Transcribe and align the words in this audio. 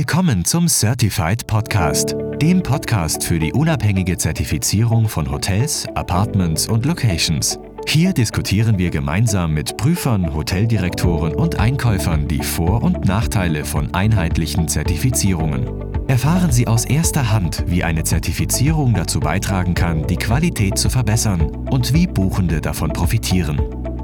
Willkommen 0.00 0.46
zum 0.46 0.66
Certified 0.66 1.46
Podcast, 1.46 2.16
dem 2.40 2.62
Podcast 2.62 3.22
für 3.22 3.38
die 3.38 3.52
unabhängige 3.52 4.16
Zertifizierung 4.16 5.10
von 5.10 5.30
Hotels, 5.30 5.86
Apartments 5.94 6.66
und 6.66 6.86
Locations. 6.86 7.58
Hier 7.86 8.14
diskutieren 8.14 8.78
wir 8.78 8.88
gemeinsam 8.88 9.52
mit 9.52 9.76
Prüfern, 9.76 10.32
Hoteldirektoren 10.32 11.34
und 11.34 11.60
Einkäufern 11.60 12.26
die 12.26 12.42
Vor- 12.42 12.82
und 12.82 13.04
Nachteile 13.04 13.66
von 13.66 13.92
einheitlichen 13.92 14.68
Zertifizierungen. 14.68 15.68
Erfahren 16.08 16.50
Sie 16.50 16.66
aus 16.66 16.86
erster 16.86 17.30
Hand, 17.30 17.64
wie 17.66 17.84
eine 17.84 18.02
Zertifizierung 18.02 18.94
dazu 18.94 19.20
beitragen 19.20 19.74
kann, 19.74 20.06
die 20.06 20.16
Qualität 20.16 20.78
zu 20.78 20.88
verbessern 20.88 21.42
und 21.42 21.92
wie 21.92 22.06
Buchende 22.06 22.62
davon 22.62 22.90
profitieren. 22.94 23.60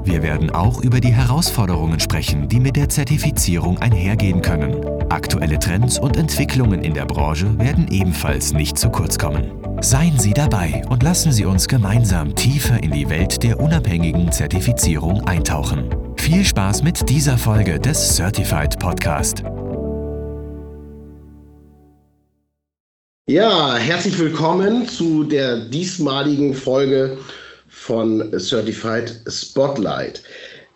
Wir 0.07 0.23
werden 0.23 0.51
auch 0.51 0.81
über 0.81 1.01
die 1.01 1.11
Herausforderungen 1.11 1.99
sprechen, 1.99 2.47
die 2.47 2.61
mit 2.61 2.77
der 2.77 2.87
Zertifizierung 2.87 3.77
einhergehen 3.79 4.41
können. 4.41 4.79
Aktuelle 5.09 5.59
Trends 5.59 5.99
und 5.99 6.15
Entwicklungen 6.15 6.81
in 6.81 6.93
der 6.93 7.05
Branche 7.05 7.59
werden 7.59 7.89
ebenfalls 7.91 8.53
nicht 8.53 8.77
zu 8.77 8.89
kurz 8.89 9.19
kommen. 9.19 9.51
Seien 9.81 10.17
Sie 10.17 10.31
dabei 10.31 10.81
und 10.87 11.03
lassen 11.03 11.33
Sie 11.33 11.43
uns 11.43 11.67
gemeinsam 11.67 12.33
tiefer 12.35 12.81
in 12.81 12.91
die 12.91 13.09
Welt 13.09 13.43
der 13.43 13.59
unabhängigen 13.59 14.31
Zertifizierung 14.31 15.27
eintauchen. 15.27 15.89
Viel 16.15 16.45
Spaß 16.45 16.83
mit 16.83 17.09
dieser 17.09 17.37
Folge 17.37 17.77
des 17.77 18.15
Certified 18.15 18.79
Podcast. 18.79 19.43
Ja, 23.27 23.75
herzlich 23.75 24.17
willkommen 24.17 24.87
zu 24.87 25.25
der 25.25 25.65
diesmaligen 25.65 26.53
Folge 26.53 27.17
von 27.77 28.37
Certified 28.37 29.21
Spotlight. 29.27 30.23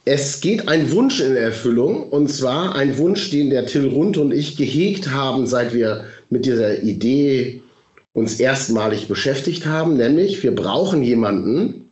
Es 0.06 0.40
geht 0.40 0.68
ein 0.68 0.92
Wunsch 0.92 1.20
in 1.20 1.36
Erfüllung 1.36 2.10
und 2.10 2.30
zwar 2.30 2.76
ein 2.76 2.98
Wunsch, 2.98 3.32
den 3.32 3.50
der 3.50 3.66
Till 3.66 3.88
Rund 3.88 4.18
und 4.18 4.32
ich 4.32 4.56
gehegt 4.56 5.10
haben, 5.10 5.46
seit 5.46 5.74
wir 5.74 6.06
mit 6.30 6.46
dieser 6.46 6.82
Idee 6.82 7.62
uns 8.14 8.40
erstmalig 8.40 9.08
beschäftigt 9.08 9.66
haben, 9.66 9.98
nämlich 9.98 10.42
wir 10.44 10.56
brauchen 10.56 11.04
jemanden, 11.04 11.90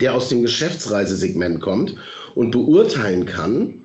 der 0.00 0.14
aus 0.14 0.28
dem 0.28 0.42
Geschäftsreisesegment 0.42 1.60
kommt 1.60 1.94
und 2.34 2.50
beurteilen 2.50 3.26
kann, 3.26 3.79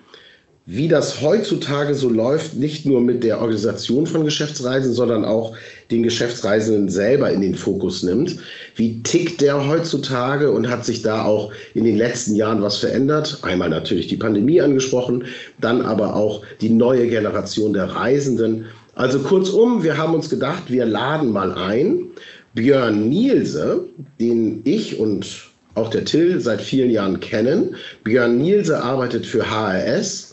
wie 0.67 0.87
das 0.87 1.21
heutzutage 1.21 1.93
so 1.93 2.09
läuft, 2.09 2.55
nicht 2.55 2.87
nur 2.87 2.99
mit 2.99 3.23
der 3.23 3.39
Organisation 3.39 4.07
von 4.07 4.25
Geschäftsreisen, 4.25 4.93
sondern 4.93 5.23
auch 5.23 5.55
den 5.91 6.01
Geschäftsreisenden 6.01 6.89
selber 6.89 7.29
in 7.29 7.41
den 7.41 7.53
Fokus 7.53 8.01
nimmt. 8.01 8.37
Wie 8.75 9.03
tickt 9.03 9.41
der 9.41 9.67
heutzutage 9.67 10.51
und 10.51 10.67
hat 10.67 10.83
sich 10.83 11.03
da 11.03 11.23
auch 11.23 11.51
in 11.75 11.83
den 11.83 11.97
letzten 11.97 12.33
Jahren 12.33 12.63
was 12.63 12.77
verändert? 12.77 13.39
Einmal 13.43 13.69
natürlich 13.69 14.07
die 14.07 14.17
Pandemie 14.17 14.59
angesprochen, 14.59 15.25
dann 15.61 15.83
aber 15.83 16.15
auch 16.15 16.41
die 16.61 16.71
neue 16.71 17.07
Generation 17.07 17.73
der 17.73 17.85
Reisenden. 17.85 18.65
Also 18.95 19.19
kurzum, 19.19 19.83
wir 19.83 19.97
haben 19.97 20.15
uns 20.15 20.29
gedacht, 20.31 20.63
wir 20.69 20.85
laden 20.85 21.29
mal 21.29 21.53
ein 21.53 22.07
Björn 22.55 23.07
Nielse, 23.07 23.81
den 24.19 24.61
ich 24.63 24.97
und 24.97 25.27
auch 25.75 25.89
der 25.89 26.05
Till 26.05 26.39
seit 26.39 26.61
vielen 26.61 26.89
Jahren 26.89 27.19
kennen. 27.19 27.75
Björn 28.03 28.37
Nielse 28.37 28.81
arbeitet 28.81 29.25
für 29.25 29.43
HRS, 29.47 30.24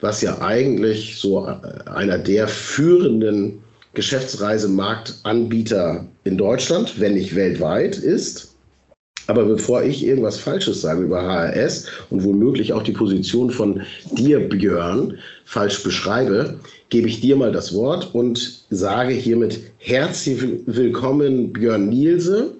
was 0.00 0.22
ja 0.22 0.40
eigentlich 0.40 1.18
so 1.18 1.46
äh, 1.46 1.58
einer 1.90 2.16
der 2.18 2.48
führenden 2.48 3.62
Geschäftsreisemarktanbieter 3.94 6.06
in 6.24 6.36
Deutschland, 6.38 7.00
wenn 7.00 7.14
nicht 7.14 7.34
weltweit 7.34 7.98
ist. 7.98 8.54
Aber 9.26 9.44
bevor 9.44 9.82
ich 9.82 10.04
irgendwas 10.04 10.38
Falsches 10.38 10.80
sage 10.80 11.02
über 11.02 11.22
HRS 11.22 11.86
und 12.10 12.24
womöglich 12.24 12.72
auch 12.72 12.82
die 12.82 12.92
Position 12.92 13.50
von 13.50 13.82
dir, 14.12 14.40
Björn, 14.40 15.18
falsch 15.44 15.82
beschreibe, 15.84 16.58
gebe 16.88 17.08
ich 17.08 17.20
dir 17.20 17.36
mal 17.36 17.52
das 17.52 17.74
Wort 17.74 18.12
und 18.12 18.64
sage 18.70 19.14
hiermit 19.14 19.60
herzlich 19.78 20.42
willkommen, 20.66 21.52
Björn 21.52 21.88
Nielse. 21.88 22.50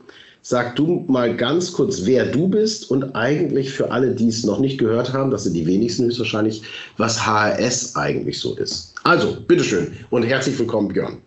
Sag 0.43 0.75
du 0.77 1.05
mal 1.07 1.37
ganz 1.37 1.71
kurz, 1.71 2.07
wer 2.07 2.25
du 2.25 2.49
bist 2.49 2.91
und 2.91 3.15
eigentlich 3.15 3.71
für 3.71 3.91
alle, 3.91 4.15
die 4.15 4.29
es 4.29 4.43
noch 4.43 4.59
nicht 4.59 4.79
gehört 4.79 5.13
haben, 5.13 5.31
das 5.31 5.45
sind 5.45 5.53
die 5.53 5.67
wenigsten 5.67 6.07
höchstwahrscheinlich, 6.07 6.63
was 6.97 7.27
HRS 7.27 7.95
eigentlich 7.97 8.41
so 8.41 8.57
ist. 8.57 8.95
Also, 9.05 9.37
bitteschön 9.47 9.93
und 10.09 10.23
herzlich 10.23 10.59
willkommen, 10.59 10.89
Björn. 10.89 11.19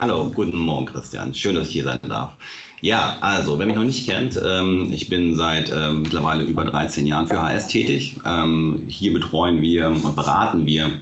Hallo, 0.00 0.30
guten 0.34 0.56
Morgen, 0.56 0.86
Christian. 0.86 1.34
Schön, 1.34 1.56
dass 1.56 1.66
ich 1.66 1.74
hier 1.74 1.84
sein 1.84 1.98
darf. 2.08 2.32
Ja, 2.80 3.16
also, 3.20 3.58
wer 3.58 3.66
mich 3.66 3.76
noch 3.76 3.84
nicht 3.84 4.08
kennt, 4.08 4.40
ähm, 4.44 4.90
ich 4.92 5.08
bin 5.08 5.36
seit 5.36 5.72
ähm, 5.72 6.02
mittlerweile 6.02 6.44
über 6.44 6.64
13 6.64 7.06
Jahren 7.06 7.26
für 7.26 7.40
HRS 7.40 7.68
tätig. 7.68 8.16
Ähm, 8.24 8.84
hier 8.86 9.12
betreuen 9.12 9.60
wir 9.62 9.88
und 9.88 10.14
beraten 10.14 10.64
wir 10.66 10.92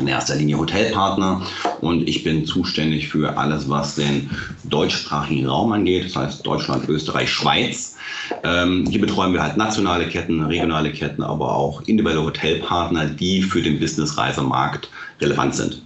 in 0.00 0.06
erster 0.08 0.36
Linie 0.36 0.58
Hotelpartner 0.58 1.42
und 1.80 2.08
ich 2.08 2.24
bin 2.24 2.46
zuständig 2.46 3.08
für 3.08 3.36
alles, 3.36 3.68
was 3.68 3.94
den 3.94 4.30
deutschsprachigen 4.64 5.46
Raum 5.46 5.72
angeht, 5.72 6.06
das 6.06 6.16
heißt 6.16 6.46
Deutschland, 6.46 6.88
Österreich, 6.88 7.30
Schweiz. 7.30 7.96
Ähm, 8.42 8.86
hier 8.88 9.00
betreuen 9.00 9.32
wir 9.32 9.42
halt 9.42 9.56
nationale 9.56 10.08
Ketten, 10.08 10.42
regionale 10.44 10.92
Ketten, 10.92 11.22
aber 11.22 11.54
auch 11.54 11.82
individuelle 11.82 12.24
Hotelpartner, 12.24 13.06
die 13.06 13.42
für 13.42 13.62
den 13.62 13.78
Business-Reisemarkt 13.78 14.88
relevant 15.20 15.54
sind. 15.54 15.83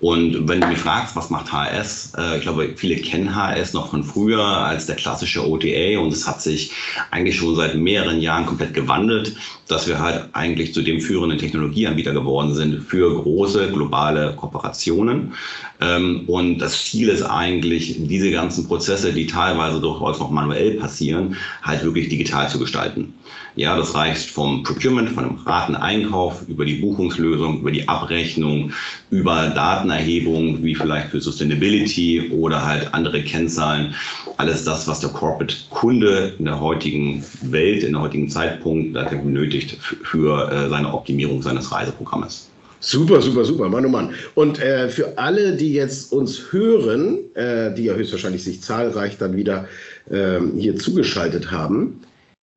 Und 0.00 0.48
wenn 0.48 0.62
du 0.62 0.66
mich 0.66 0.78
fragst, 0.78 1.14
was 1.14 1.28
macht 1.28 1.52
HS, 1.52 2.12
äh, 2.16 2.38
ich 2.38 2.42
glaube, 2.42 2.72
viele 2.74 2.96
kennen 2.96 3.34
HS 3.34 3.74
noch 3.74 3.90
von 3.90 4.02
früher 4.02 4.42
als 4.42 4.86
der 4.86 4.96
klassische 4.96 5.46
OTA 5.46 5.98
und 5.98 6.12
es 6.12 6.26
hat 6.26 6.40
sich 6.40 6.72
eigentlich 7.10 7.36
schon 7.36 7.54
seit 7.54 7.74
mehreren 7.74 8.20
Jahren 8.20 8.46
komplett 8.46 8.72
gewandelt, 8.72 9.36
dass 9.68 9.86
wir 9.86 9.98
halt 9.98 10.30
eigentlich 10.32 10.72
zu 10.72 10.80
dem 10.80 11.00
führenden 11.00 11.38
Technologieanbieter 11.38 12.14
geworden 12.14 12.54
sind 12.54 12.82
für 12.82 13.14
große 13.22 13.70
globale 13.70 14.34
Kooperationen. 14.36 15.34
Ähm, 15.82 16.24
und 16.26 16.58
das 16.58 16.82
Ziel 16.84 17.10
ist 17.10 17.22
eigentlich, 17.22 17.96
diese 17.98 18.30
ganzen 18.30 18.66
Prozesse, 18.66 19.12
die 19.12 19.26
teilweise 19.26 19.80
durchaus 19.80 20.18
noch 20.18 20.30
manuell 20.30 20.78
passieren, 20.78 21.36
halt 21.62 21.84
wirklich 21.84 22.08
digital 22.08 22.48
zu 22.48 22.58
gestalten. 22.58 23.12
Ja, 23.56 23.76
das 23.76 23.94
reicht 23.94 24.30
vom 24.30 24.62
Procurement, 24.62 25.10
von 25.10 25.24
dem 25.24 25.36
Rateneinkauf, 25.44 26.42
über 26.48 26.64
die 26.64 26.76
Buchungslösung, 26.76 27.60
über 27.60 27.72
die 27.72 27.88
Abrechnung, 27.88 28.72
über 29.10 29.48
Datenerhebung, 29.48 30.62
wie 30.62 30.74
vielleicht 30.74 31.08
für 31.10 31.20
Sustainability 31.20 32.30
oder 32.30 32.64
halt 32.64 32.94
andere 32.94 33.22
Kennzahlen. 33.22 33.94
Alles 34.36 34.64
das, 34.64 34.86
was 34.86 35.00
der 35.00 35.10
Corporate-Kunde 35.10 36.34
in 36.38 36.44
der 36.44 36.60
heutigen 36.60 37.24
Welt, 37.42 37.82
in 37.82 37.92
der 37.92 38.02
heutigen 38.02 38.28
Zeitpunkt 38.28 38.92
benötigt 38.92 39.76
für 39.80 40.50
äh, 40.50 40.68
seine 40.68 40.92
Optimierung 40.94 41.42
seines 41.42 41.70
Reiseprogrammes. 41.72 42.50
Super, 42.82 43.20
super, 43.20 43.44
super, 43.44 43.68
Mann, 43.68 43.84
oh 43.84 43.90
Mann. 43.90 44.14
Und 44.34 44.58
äh, 44.58 44.88
für 44.88 45.18
alle, 45.18 45.54
die 45.54 45.74
jetzt 45.74 46.12
uns 46.12 46.50
hören, 46.50 47.18
äh, 47.34 47.74
die 47.74 47.84
ja 47.84 47.94
höchstwahrscheinlich 47.94 48.42
sich 48.42 48.62
zahlreich 48.62 49.18
dann 49.18 49.36
wieder 49.36 49.66
äh, 50.08 50.38
hier 50.56 50.76
zugeschaltet 50.76 51.50
haben, 51.50 52.00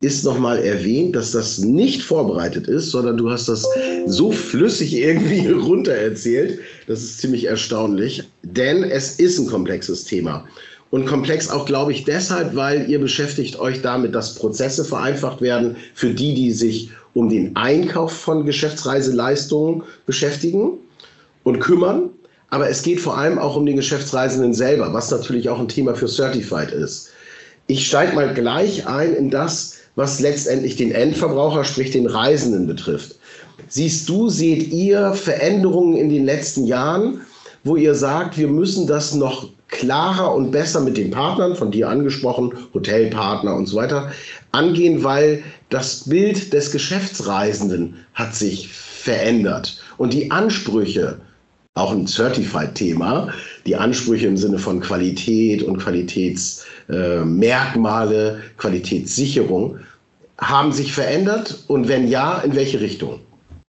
ist 0.03 0.25
nochmal 0.25 0.59
erwähnt, 0.59 1.15
dass 1.15 1.31
das 1.31 1.59
nicht 1.59 2.03
vorbereitet 2.03 2.67
ist, 2.67 2.91
sondern 2.91 3.17
du 3.17 3.31
hast 3.31 3.47
das 3.47 3.65
so 4.05 4.31
flüssig 4.31 4.93
irgendwie 4.93 5.47
runter 5.51 5.93
erzählt. 5.93 6.59
Das 6.87 7.01
ist 7.01 7.19
ziemlich 7.19 7.45
erstaunlich, 7.45 8.23
denn 8.43 8.83
es 8.83 9.19
ist 9.19 9.39
ein 9.39 9.47
komplexes 9.47 10.03
Thema. 10.03 10.45
Und 10.91 11.07
komplex 11.07 11.49
auch, 11.49 11.65
glaube 11.65 11.91
ich, 11.91 12.03
deshalb, 12.03 12.55
weil 12.55 12.87
ihr 12.89 12.99
beschäftigt 12.99 13.59
euch 13.59 13.81
damit, 13.81 14.13
dass 14.13 14.35
Prozesse 14.35 14.85
vereinfacht 14.85 15.41
werden 15.41 15.75
für 15.95 16.13
die, 16.13 16.35
die 16.35 16.51
sich 16.51 16.91
um 17.13 17.29
den 17.29 17.55
Einkauf 17.55 18.11
von 18.11 18.45
Geschäftsreiseleistungen 18.45 19.83
beschäftigen 20.05 20.73
und 21.43 21.59
kümmern. 21.59 22.09
Aber 22.49 22.69
es 22.69 22.83
geht 22.83 22.99
vor 22.99 23.17
allem 23.17 23.39
auch 23.39 23.55
um 23.55 23.65
den 23.65 23.77
Geschäftsreisenden 23.77 24.53
selber, 24.53 24.93
was 24.93 25.09
natürlich 25.09 25.49
auch 25.49 25.59
ein 25.59 25.67
Thema 25.67 25.95
für 25.95 26.07
Certified 26.07 26.71
ist. 26.71 27.09
Ich 27.67 27.87
steige 27.87 28.13
mal 28.13 28.33
gleich 28.33 28.85
ein 28.85 29.15
in 29.15 29.31
das, 29.31 29.77
was 29.95 30.19
letztendlich 30.19 30.75
den 30.75 30.91
Endverbraucher, 30.91 31.63
sprich 31.63 31.91
den 31.91 32.07
Reisenden 32.07 32.67
betrifft. 32.67 33.15
Siehst 33.67 34.09
du, 34.09 34.29
seht 34.29 34.71
ihr 34.71 35.13
Veränderungen 35.13 35.95
in 35.95 36.09
den 36.09 36.25
letzten 36.25 36.65
Jahren, 36.65 37.21
wo 37.63 37.75
ihr 37.75 37.95
sagt, 37.95 38.37
wir 38.37 38.47
müssen 38.47 38.87
das 38.87 39.13
noch 39.13 39.49
klarer 39.67 40.33
und 40.35 40.51
besser 40.51 40.81
mit 40.81 40.97
den 40.97 41.11
Partnern, 41.11 41.55
von 41.55 41.71
dir 41.71 41.89
angesprochen, 41.89 42.53
Hotelpartner 42.73 43.55
und 43.55 43.67
so 43.67 43.77
weiter, 43.77 44.11
angehen, 44.51 45.03
weil 45.03 45.43
das 45.69 46.07
Bild 46.07 46.53
des 46.53 46.71
Geschäftsreisenden 46.71 47.95
hat 48.13 48.35
sich 48.35 48.69
verändert 48.71 49.79
und 49.97 50.13
die 50.13 50.29
Ansprüche, 50.29 51.17
auch 51.75 51.91
ein 51.91 52.07
Certified-Thema, 52.07 53.33
die 53.65 53.75
Ansprüche 53.75 54.27
im 54.27 54.37
Sinne 54.37 54.59
von 54.59 54.79
Qualität 54.79 55.63
und 55.63 55.79
Qualitätsmerkmale, 55.79 58.37
äh, 58.37 58.41
Qualitätssicherung, 58.57 59.79
haben 60.37 60.71
sich 60.71 60.93
verändert 60.93 61.63
und 61.67 61.87
wenn 61.87 62.07
ja, 62.07 62.37
in 62.39 62.55
welche 62.55 62.79
Richtung? 62.79 63.19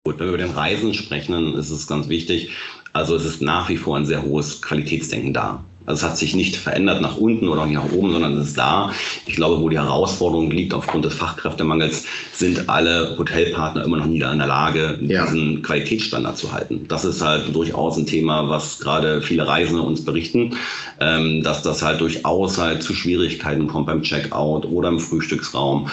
Gut, 0.06 0.19
wenn 0.19 0.28
wir 0.28 0.34
über 0.34 0.44
den 0.44 0.51
Reisen 0.51 0.94
sprechen, 0.94 1.31
dann 1.34 1.54
ist 1.54 1.69
es 1.69 1.88
ganz 1.88 2.10
wichtig. 2.10 2.51
Also 2.94 3.16
es 3.16 3.24
ist 3.25 3.42
nach 3.42 3.69
wie 3.69 3.78
vor 3.78 3.98
ein 3.98 4.06
sehr 4.06 4.24
hohes 4.24 4.62
Qualitätsdenken 4.62 5.34
da. 5.34 5.63
Also 5.85 6.06
es 6.06 6.12
hat 6.12 6.18
sich 6.18 6.35
nicht 6.35 6.56
verändert 6.56 7.01
nach 7.01 7.18
unten 7.18 7.50
oder 7.50 7.65
nach 7.65 7.91
oben, 7.91 8.12
sondern 8.12 8.38
es 8.38 8.50
ist 8.50 8.57
da. 8.57 8.91
Ich 9.25 9.35
glaube, 9.35 9.62
wo 9.62 9.69
die 9.69 9.77
Herausforderung 9.77 10.50
liegt 10.50 10.74
aufgrund 10.74 11.06
des 11.06 11.13
Fachkräftemangels, 11.13 12.06
sind 12.31 12.69
alle 12.69 13.15
Hotelpartner 13.18 13.83
immer 13.83 13.97
noch 13.97 14.06
nie 14.06 14.21
in 14.21 14.38
der 14.38 14.47
Lage, 14.47 14.97
ja. 15.01 15.25
diesen 15.25 15.62
Qualitätsstandard 15.62 16.38
zu 16.38 16.51
halten. 16.53 16.85
Das 16.88 17.03
ist 17.03 17.21
halt 17.21 17.53
durchaus 17.53 17.97
ein 17.97 18.06
Thema, 18.06 18.50
was 18.50 18.80
gerade 18.80 19.21
viele 19.21 19.47
Reisende 19.47 19.81
uns 19.81 20.06
berichten, 20.06 20.56
ähm, 21.00 21.44
dass 21.44 21.63
das 21.63 21.81
halt 21.81 22.00
durchaus 22.00 22.57
halt 22.57 22.81
zu 22.81 22.94
Schwierigkeiten 22.94 23.68
kommt 23.68 23.88
beim 23.88 24.03
Checkout 24.03 24.65
oder 24.65 24.89
im 24.89 25.00
Frühstücksraum. 25.00 25.89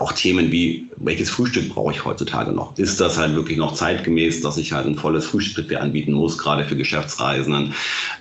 Auch 0.00 0.12
Themen 0.12 0.52
wie, 0.52 0.88
welches 0.96 1.30
Frühstück 1.30 1.68
brauche 1.70 1.92
ich 1.92 2.04
heutzutage 2.04 2.52
noch? 2.52 2.76
Ist 2.78 3.00
das 3.00 3.18
halt 3.18 3.34
wirklich 3.34 3.58
noch 3.58 3.74
zeitgemäß, 3.74 4.40
dass 4.40 4.56
ich 4.56 4.72
halt 4.72 4.86
ein 4.86 4.96
volles 4.96 5.26
Frühstück 5.26 5.74
anbieten 5.74 6.12
muss, 6.12 6.38
gerade 6.38 6.64
für 6.64 6.76
Geschäftsreisenden? 6.76 7.74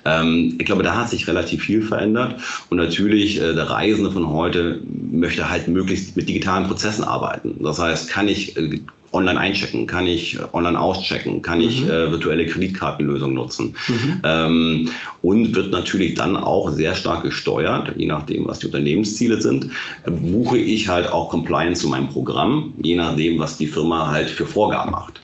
Ähm, 0.05 0.55
ich 0.59 0.65
glaube, 0.65 0.83
da 0.83 0.95
hat 0.95 1.09
sich 1.09 1.27
relativ 1.27 1.63
viel 1.63 1.81
verändert. 1.81 2.41
Und 2.69 2.77
natürlich, 2.77 3.37
äh, 3.37 3.53
der 3.53 3.69
Reisende 3.69 4.11
von 4.11 4.29
heute 4.29 4.81
möchte 5.11 5.49
halt 5.49 5.67
möglichst 5.67 6.15
mit 6.15 6.29
digitalen 6.29 6.67
Prozessen 6.67 7.03
arbeiten. 7.03 7.55
Das 7.61 7.79
heißt, 7.79 8.09
kann 8.09 8.27
ich 8.27 8.55
äh, 8.57 8.79
online 9.15 9.39
einchecken, 9.39 9.87
kann 9.87 10.05
ich 10.05 10.37
online 10.53 10.79
auschecken, 10.79 11.41
kann 11.41 11.61
ich 11.61 11.81
mhm. 11.81 11.89
äh, 11.89 12.11
virtuelle 12.11 12.45
Kreditkartenlösungen 12.45 13.35
nutzen. 13.35 13.75
Mhm. 13.87 14.21
Ähm, 14.23 14.89
und 15.21 15.55
wird 15.55 15.71
natürlich 15.71 16.13
dann 16.13 16.37
auch 16.37 16.69
sehr 16.69 16.93
stark 16.93 17.23
gesteuert, 17.23 17.93
je 17.95 18.05
nachdem, 18.05 18.47
was 18.47 18.59
die 18.59 18.67
Unternehmensziele 18.67 19.41
sind, 19.41 19.71
äh, 20.05 20.11
buche 20.11 20.57
ich 20.57 20.87
halt 20.87 21.11
auch 21.11 21.29
Compliance 21.29 21.81
zu 21.81 21.87
meinem 21.87 22.09
Programm, 22.09 22.73
je 22.81 22.95
nachdem, 22.95 23.39
was 23.39 23.57
die 23.57 23.67
Firma 23.67 24.11
halt 24.11 24.29
für 24.29 24.45
Vorgaben 24.45 24.91
macht. 24.91 25.21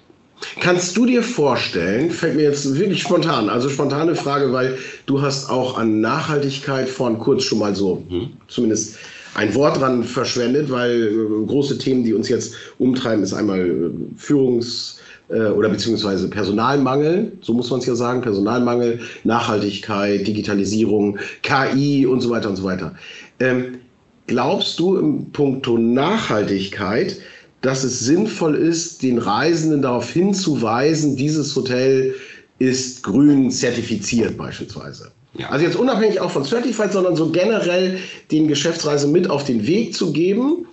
Kannst 0.59 0.97
du 0.97 1.05
dir 1.05 1.21
vorstellen, 1.21 2.09
fällt 2.09 2.35
mir 2.35 2.43
jetzt 2.43 2.75
wirklich 2.75 3.01
spontan, 3.01 3.49
also 3.49 3.69
spontane 3.69 4.15
Frage, 4.15 4.51
weil 4.51 4.77
du 5.05 5.21
hast 5.21 5.49
auch 5.49 5.77
an 5.77 6.01
Nachhaltigkeit 6.01 6.89
vorhin 6.89 7.19
kurz 7.19 7.43
schon 7.43 7.59
mal 7.59 7.75
so, 7.75 8.03
mhm. 8.09 8.31
zumindest 8.47 8.97
ein 9.33 9.55
Wort 9.55 9.79
dran 9.79 10.03
verschwendet, 10.03 10.69
weil 10.69 11.07
äh, 11.07 11.45
große 11.45 11.77
Themen, 11.77 12.03
die 12.03 12.13
uns 12.13 12.29
jetzt 12.29 12.53
umtreiben, 12.79 13.23
ist 13.23 13.33
einmal 13.33 13.59
äh, 13.59 13.89
Führungs- 14.17 14.97
äh, 15.29 15.47
oder 15.47 15.69
beziehungsweise 15.69 16.27
Personalmangel, 16.27 17.31
so 17.41 17.53
muss 17.53 17.69
man 17.69 17.79
es 17.79 17.85
ja 17.85 17.95
sagen, 17.95 18.21
Personalmangel, 18.21 18.99
Nachhaltigkeit, 19.23 20.27
Digitalisierung, 20.27 21.17
KI 21.43 22.05
und 22.05 22.21
so 22.21 22.29
weiter 22.29 22.49
und 22.49 22.57
so 22.57 22.63
weiter. 22.63 22.93
Ähm, 23.39 23.77
glaubst 24.27 24.79
du 24.79 24.97
im 24.97 25.31
Punkto 25.31 25.77
Nachhaltigkeit, 25.77 27.17
dass 27.61 27.83
es 27.83 27.99
sinnvoll 28.01 28.55
ist, 28.55 29.03
den 29.03 29.17
Reisenden 29.19 29.81
darauf 29.81 30.11
hinzuweisen, 30.11 31.15
dieses 31.15 31.55
Hotel 31.55 32.15
ist 32.59 33.03
grün 33.03 33.51
zertifiziert 33.51 34.37
beispielsweise? 34.37 35.11
Ja. 35.33 35.49
Also 35.49 35.65
jetzt 35.65 35.77
unabhängig 35.77 36.19
auch 36.19 36.31
von 36.31 36.43
Certified, 36.43 36.91
sondern 36.91 37.15
so 37.15 37.29
generell 37.29 37.99
den 38.31 38.47
Geschäftsreise 38.47 39.07
mit 39.07 39.29
auf 39.29 39.45
den 39.45 39.65
Weg 39.65 39.95
zu 39.95 40.11
geben. 40.11 40.67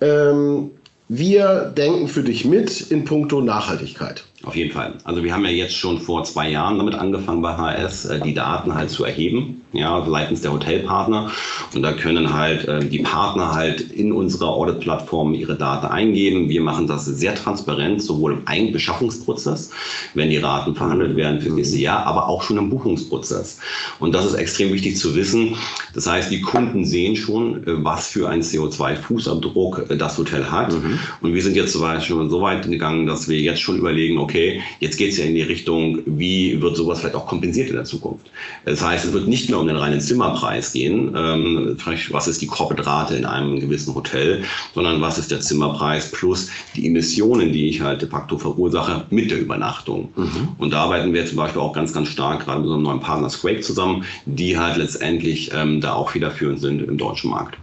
Ähm, 0.00 0.70
wir 1.08 1.72
denken 1.76 2.08
für 2.08 2.22
dich 2.22 2.44
mit 2.44 2.80
in 2.90 3.04
puncto 3.04 3.40
Nachhaltigkeit. 3.40 4.24
Auf 4.44 4.56
jeden 4.56 4.72
Fall. 4.72 4.92
Also 5.04 5.24
wir 5.24 5.32
haben 5.32 5.44
ja 5.44 5.50
jetzt 5.50 5.74
schon 5.74 5.98
vor 5.98 6.24
zwei 6.24 6.50
Jahren 6.50 6.76
damit 6.76 6.94
angefangen 6.94 7.40
bei 7.40 7.56
HS, 7.56 8.04
äh, 8.04 8.20
die 8.20 8.34
Daten 8.34 8.74
halt 8.74 8.90
zu 8.90 9.04
erheben, 9.04 9.62
ja, 9.72 10.04
seitens 10.06 10.42
der 10.42 10.52
Hotelpartner. 10.52 11.30
Und 11.74 11.82
da 11.82 11.92
können 11.92 12.32
halt 12.32 12.68
äh, 12.68 12.84
die 12.84 12.98
Partner 12.98 13.54
halt 13.54 13.80
in 13.80 14.12
unserer 14.12 14.48
Audit-Plattform 14.48 15.32
ihre 15.32 15.56
Daten 15.56 15.86
eingeben. 15.86 16.50
Wir 16.50 16.60
machen 16.60 16.86
das 16.86 17.06
sehr 17.06 17.34
transparent, 17.34 18.02
sowohl 18.02 18.34
im 18.34 18.46
Eigenbeschaffungsprozess, 18.46 19.70
wenn 20.12 20.28
die 20.28 20.36
Raten 20.36 20.74
verhandelt 20.74 21.16
werden 21.16 21.40
für 21.40 21.50
nächstes 21.50 21.80
Jahr, 21.80 22.04
aber 22.04 22.28
auch 22.28 22.42
schon 22.42 22.58
im 22.58 22.68
Buchungsprozess. 22.68 23.58
Und 23.98 24.14
das 24.14 24.26
ist 24.26 24.34
extrem 24.34 24.72
wichtig 24.74 24.98
zu 24.98 25.14
wissen. 25.14 25.56
Das 25.94 26.06
heißt, 26.06 26.30
die 26.30 26.42
Kunden 26.42 26.84
sehen 26.84 27.16
schon, 27.16 27.66
äh, 27.66 27.82
was 27.82 28.08
für 28.08 28.28
einen 28.28 28.42
CO2-Fußabdruck 28.42 29.94
das 29.96 30.18
Hotel 30.18 30.50
hat. 30.50 30.70
Mhm. 30.72 30.98
Und 31.22 31.32
wir 31.32 31.42
sind 31.42 31.56
jetzt 31.56 31.72
zum 31.72 31.80
Beispiel 31.80 32.16
schon 32.16 32.28
so 32.28 32.42
weit 32.42 32.68
gegangen, 32.68 33.06
dass 33.06 33.26
wir 33.26 33.40
jetzt 33.40 33.60
schon 33.60 33.78
überlegen, 33.78 34.18
okay, 34.18 34.33
okay, 34.34 34.62
jetzt 34.80 34.96
geht 34.96 35.12
es 35.12 35.18
ja 35.18 35.24
in 35.24 35.34
die 35.34 35.42
Richtung, 35.42 36.00
wie 36.06 36.60
wird 36.60 36.76
sowas 36.76 37.00
vielleicht 37.00 37.14
auch 37.14 37.26
kompensiert 37.26 37.68
in 37.68 37.76
der 37.76 37.84
Zukunft. 37.84 38.26
Das 38.64 38.82
heißt, 38.82 39.04
es 39.04 39.12
wird 39.12 39.28
nicht 39.28 39.48
mehr 39.48 39.60
um 39.60 39.68
den 39.68 39.76
reinen 39.76 40.00
Zimmerpreis 40.00 40.72
gehen, 40.72 41.14
ähm, 41.16 41.76
was 42.10 42.26
ist 42.26 42.42
die 42.42 42.46
Corporate-Rate 42.46 43.14
in 43.14 43.24
einem 43.24 43.60
gewissen 43.60 43.94
Hotel, 43.94 44.42
sondern 44.74 45.00
was 45.00 45.18
ist 45.18 45.30
der 45.30 45.40
Zimmerpreis 45.40 46.10
plus 46.10 46.48
die 46.74 46.86
Emissionen, 46.86 47.52
die 47.52 47.68
ich 47.68 47.80
halt 47.80 48.02
de 48.02 48.08
facto 48.08 48.36
verursache 48.36 49.06
mit 49.10 49.30
der 49.30 49.38
Übernachtung. 49.40 50.08
Mhm. 50.16 50.48
Und 50.58 50.72
da 50.72 50.82
arbeiten 50.82 51.12
wir 51.12 51.24
zum 51.26 51.36
Beispiel 51.36 51.60
auch 51.60 51.72
ganz, 51.72 51.92
ganz 51.92 52.08
stark 52.08 52.44
gerade 52.44 52.60
mit 52.60 52.66
unserem 52.66 52.82
neuen 52.82 53.00
Partner 53.00 53.30
Squake 53.30 53.60
zusammen, 53.60 54.04
die 54.26 54.58
halt 54.58 54.76
letztendlich 54.76 55.52
ähm, 55.54 55.80
da 55.80 55.94
auch 55.94 56.10
federführend 56.10 56.60
sind 56.60 56.82
im 56.82 56.98
deutschen 56.98 57.30
Markt. 57.30 57.56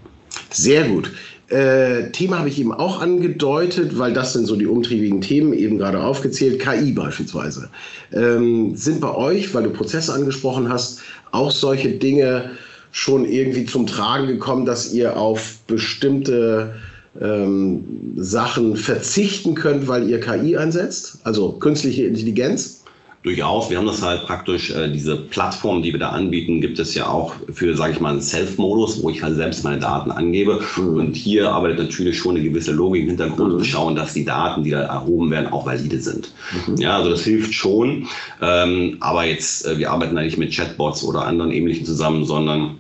Sehr 0.50 0.88
gut. 0.88 1.12
Äh, 1.52 2.12
Thema 2.12 2.40
habe 2.40 2.48
ich 2.48 2.60
eben 2.60 2.72
auch 2.72 3.02
angedeutet, 3.02 4.00
weil 4.00 4.14
das 4.14 4.32
sind 4.32 4.46
so 4.46 4.56
die 4.56 4.68
umtriebigen 4.68 5.20
Themen, 5.20 5.52
eben 5.52 5.78
gerade 5.78 6.02
aufgezählt, 6.02 6.60
KI 6.62 6.94
beispielsweise. 6.94 7.70
Ähm, 8.14 8.76
sind 8.78 9.02
bei 9.02 9.14
euch, 9.14 9.54
weil 9.54 9.64
du 9.64 9.70
Prozesse 9.72 10.14
angesprochen 10.14 10.70
hast, 10.70 11.02
auch 11.32 11.52
solche 11.52 11.90
Dinge 11.90 12.52
schon 12.94 13.26
irgendwie 13.26 13.66
zum 13.66 13.86
Tragen 13.86 14.28
gekommen, 14.28 14.66
dass 14.66 14.94
ihr 14.94 15.18
auf 15.18 15.60
bestimmte 15.68 16.74
ähm, 17.20 17.84
Sachen 18.16 18.78
verzichten 18.78 19.54
könnt, 19.54 19.90
weil 19.90 20.10
ihr 20.10 20.22
KI 20.22 20.56
einsetzt, 20.56 21.20
also 21.26 21.52
künstliche 21.54 22.06
Intelligenz? 22.06 22.81
Durchaus, 23.24 23.70
wir 23.70 23.78
haben 23.78 23.86
das 23.86 24.02
halt 24.02 24.26
praktisch, 24.26 24.72
äh, 24.72 24.92
diese 24.92 25.16
Plattform, 25.16 25.84
die 25.84 25.92
wir 25.92 26.00
da 26.00 26.10
anbieten, 26.10 26.60
gibt 26.60 26.80
es 26.80 26.96
ja 26.96 27.08
auch 27.08 27.36
für, 27.54 27.78
sage 27.78 27.94
ich 27.94 28.00
mal, 28.00 28.14
einen 28.14 28.22
Self-Modus, 28.22 29.04
wo 29.04 29.12
ich 29.12 29.22
halt 29.22 29.36
selbst 29.36 29.64
meine 29.64 29.80
Daten 29.80 30.10
angebe. 30.10 30.60
Mhm. 30.76 30.96
Und 30.96 31.16
hier 31.16 31.52
arbeitet 31.52 31.78
natürlich 31.78 32.18
schon 32.18 32.36
eine 32.36 32.44
gewisse 32.44 32.72
Logik 32.72 33.04
im 33.04 33.10
Hintergrund 33.10 33.54
mhm. 33.54 33.60
und 33.60 33.66
schauen, 33.66 33.96
dass 33.96 34.14
die 34.14 34.26
Daten, 34.26 34.64
die 34.64 34.72
da 34.72 34.82
erhoben 34.82 35.30
werden, 35.30 35.54
auch 35.54 35.68
valide 35.68 36.00
sind. 36.00 36.34
Mhm. 36.66 36.78
Ja, 36.78 36.98
also 36.98 37.12
das 37.12 37.24
hilft 37.24 37.54
schon. 37.54 38.08
Ähm, 38.42 38.98
aber 39.02 39.26
jetzt, 39.26 39.68
äh, 39.68 39.78
wir 39.78 39.92
arbeiten 39.92 40.18
eigentlich 40.18 40.38
mit 40.38 40.52
Chatbots 40.52 41.04
oder 41.04 41.26
anderen 41.26 41.52
ähnlichen 41.52 41.86
zusammen, 41.86 42.26
sondern 42.26 42.78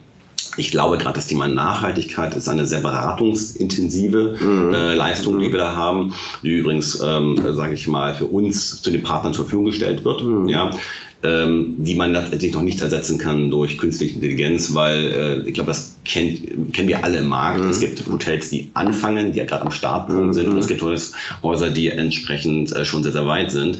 ich 0.57 0.71
glaube 0.71 0.97
gerade 0.97 1.15
das 1.15 1.27
Thema 1.27 1.47
Nachhaltigkeit 1.47 2.35
ist 2.35 2.49
eine 2.49 2.65
sehr 2.65 2.81
beratungsintensive 2.81 4.37
mhm. 4.39 4.73
äh, 4.73 4.93
Leistung, 4.95 5.39
die 5.39 5.51
wir 5.51 5.59
da 5.59 5.75
haben, 5.75 6.13
die 6.43 6.57
übrigens, 6.57 7.01
ähm, 7.03 7.39
sage 7.53 7.73
ich 7.73 7.87
mal, 7.87 8.13
für 8.13 8.25
uns 8.25 8.81
zu 8.81 8.91
den 8.91 9.03
Partnern 9.03 9.33
zur 9.33 9.45
Verfügung 9.45 9.65
gestellt 9.65 10.03
wird. 10.03 10.23
Mhm. 10.23 10.47
Ja, 10.47 10.71
ähm, 11.23 11.75
die 11.77 11.95
man 11.95 12.13
letztendlich 12.13 12.53
noch 12.53 12.63
nicht 12.63 12.81
ersetzen 12.81 13.17
kann 13.17 13.51
durch 13.51 13.77
künstliche 13.77 14.15
Intelligenz, 14.15 14.73
weil 14.73 15.43
äh, 15.45 15.47
ich 15.47 15.53
glaube, 15.53 15.67
das 15.69 15.95
kennt, 16.03 16.73
kennen 16.73 16.87
wir 16.87 17.03
alle 17.03 17.19
im 17.19 17.27
Markt. 17.27 17.63
Mhm. 17.63 17.69
Es 17.69 17.79
gibt 17.79 18.03
Hotels, 18.07 18.49
die 18.49 18.71
anfangen, 18.73 19.31
die 19.31 19.37
ja 19.37 19.45
gerade 19.45 19.65
am 19.65 19.71
Startpunkt 19.71 20.33
sind, 20.33 20.49
und 20.49 20.57
es 20.57 20.67
gibt 20.67 20.81
Häuser, 20.81 21.69
die 21.69 21.89
entsprechend 21.89 22.75
äh, 22.75 22.85
schon 22.85 23.03
sehr, 23.03 23.11
sehr 23.11 23.27
weit 23.27 23.51
sind. 23.51 23.77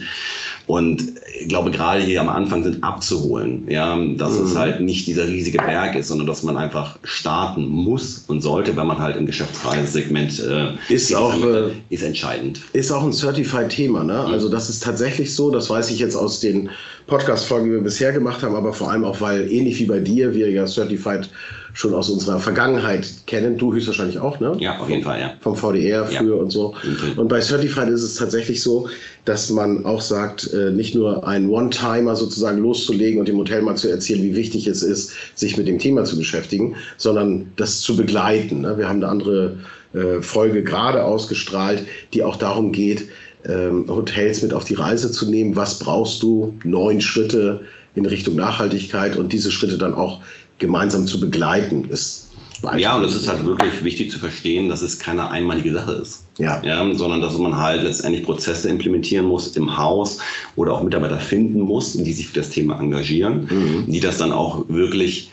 Und 0.72 1.16
ich 1.38 1.50
glaube, 1.50 1.70
gerade 1.70 2.00
hier 2.00 2.22
am 2.22 2.30
Anfang 2.30 2.64
sind 2.64 2.82
abzuholen, 2.82 3.70
ja, 3.70 3.94
dass 4.16 4.40
mhm. 4.40 4.46
es 4.46 4.56
halt 4.56 4.80
nicht 4.80 5.06
dieser 5.06 5.28
riesige 5.28 5.58
Berg 5.58 5.98
ist, 5.98 6.08
sondern 6.08 6.28
dass 6.28 6.44
man 6.44 6.56
einfach 6.56 6.98
starten 7.04 7.68
muss 7.68 8.24
und 8.30 8.40
sollte, 8.40 8.78
wenn 8.78 8.88
man 8.88 8.98
halt 8.98 9.18
im 9.18 9.26
Geschäftsreisesegment 9.26 10.40
äh, 10.40 10.68
ist 10.88 11.14
auch 11.14 11.36
äh, 11.44 11.72
ist 11.90 12.04
entscheidend. 12.04 12.62
Ist 12.72 12.90
auch 12.90 13.04
ein 13.04 13.12
Certified-Thema, 13.12 14.06
ne? 14.06 14.24
Mhm. 14.26 14.32
Also 14.32 14.48
das 14.48 14.70
ist 14.70 14.82
tatsächlich 14.82 15.36
so, 15.36 15.52
das 15.52 15.70
weiß 15.70 15.92
ich 15.92 16.00
jetzt 16.00 16.16
aus 16.16 16.40
den 16.40 16.70
Podcast-Folgen, 17.08 17.66
die 17.66 17.72
wir 17.74 17.82
bisher 17.82 18.14
gemacht 18.14 18.42
haben, 18.42 18.56
aber 18.56 18.72
vor 18.72 18.92
allem 18.92 19.04
auch, 19.04 19.20
weil 19.20 19.52
ähnlich 19.52 19.78
wie 19.80 19.88
bei 19.88 20.00
dir, 20.00 20.34
wir 20.34 20.50
ja 20.50 20.66
Certified 20.66 21.30
schon 21.74 21.94
aus 21.94 22.10
unserer 22.10 22.40
Vergangenheit 22.40 23.08
kennen. 23.28 23.58
Du 23.58 23.74
höchstwahrscheinlich 23.74 24.20
auch, 24.20 24.40
ne? 24.40 24.56
Ja, 24.60 24.80
auf 24.80 24.90
jeden 24.90 25.04
Fall, 25.04 25.20
ja. 25.20 25.34
Vom 25.42 25.56
VDR 25.56 26.06
früher 26.06 26.36
ja. 26.36 26.42
und 26.42 26.52
so. 26.52 26.68
Okay. 26.76 27.18
Und 27.18 27.28
bei 27.28 27.42
Certified 27.42 27.90
ist 27.90 28.04
es 28.04 28.16
tatsächlich 28.16 28.62
so, 28.62 28.90
dass 29.26 29.50
man 29.50 29.86
auch 29.86 30.02
sagt, 30.02 30.52
äh, 30.54 30.72
nicht 30.72 30.96
nur 30.96 31.28
einen 31.28 31.50
One-Timer 31.50 32.16
sozusagen 32.16 32.60
loszulegen 32.60 33.20
und 33.20 33.28
dem 33.28 33.38
Hotel 33.38 33.62
mal 33.62 33.76
zu 33.76 33.90
erzählen, 33.90 34.24
wie 34.24 34.36
wichtig 34.36 34.68
es 34.68 34.84
ist, 34.84 35.14
sich 35.36 35.58
mit 35.58 35.68
dem 35.68 35.80
Thema 35.80 36.04
zu 36.04 36.18
beschäftigen, 36.18 36.76
sondern 36.98 37.52
das 37.56 37.82
zu 37.82 37.96
begleiten. 37.96 38.62
Ne? 38.62 38.78
Wir 38.78 38.90
haben 38.90 38.98
eine 38.98 39.08
andere 39.08 39.58
äh, 39.94 40.22
Folge 40.22 40.64
gerade 40.64 41.04
ausgestrahlt, 41.04 41.86
die 42.14 42.24
auch 42.24 42.36
darum 42.36 42.72
geht, 42.72 43.08
ähm, 43.46 43.86
Hotels 43.88 44.42
mit 44.42 44.54
auf 44.54 44.66
die 44.66 44.76
Reise 44.76 45.12
zu 45.12 45.30
nehmen. 45.30 45.56
Was 45.56 45.80
brauchst 45.80 46.22
du? 46.22 46.54
Neun 46.64 47.02
Schritte 47.02 47.62
in 47.96 48.06
Richtung 48.06 48.36
Nachhaltigkeit 48.36 49.18
und 49.18 49.34
diese 49.34 49.52
Schritte 49.52 49.78
dann 49.78 49.94
auch 49.94 50.22
gemeinsam 50.62 51.06
zu 51.06 51.20
begleiten, 51.20 51.86
ist 51.90 52.30
ja, 52.78 52.96
und 52.96 53.04
es 53.04 53.16
ist 53.16 53.28
halt 53.28 53.44
wirklich 53.44 53.84
wichtig 53.84 54.12
zu 54.12 54.20
verstehen, 54.20 54.70
dass 54.70 54.84
es 54.84 55.00
keine 55.00 55.32
einmalige 55.32 55.74
Sache 55.74 55.94
ist. 55.94 56.26
Ja. 56.38 56.62
ja. 56.64 56.94
Sondern 56.94 57.20
dass 57.20 57.36
man 57.38 57.58
halt 57.58 57.82
letztendlich 57.82 58.24
Prozesse 58.24 58.70
implementieren 58.70 59.26
muss 59.26 59.56
im 59.58 59.78
Haus 59.78 60.20
oder 60.56 60.74
auch 60.74 60.84
Mitarbeiter 60.84 61.18
finden 61.18 61.62
muss, 61.62 61.94
die 61.94 62.14
sich 62.14 62.28
für 62.28 62.40
das 62.40 62.52
Thema 62.52 62.80
engagieren, 62.80 63.48
mhm. 63.50 63.92
die 63.92 64.00
das 64.00 64.20
dann 64.20 64.32
auch 64.32 64.64
wirklich 64.68 65.32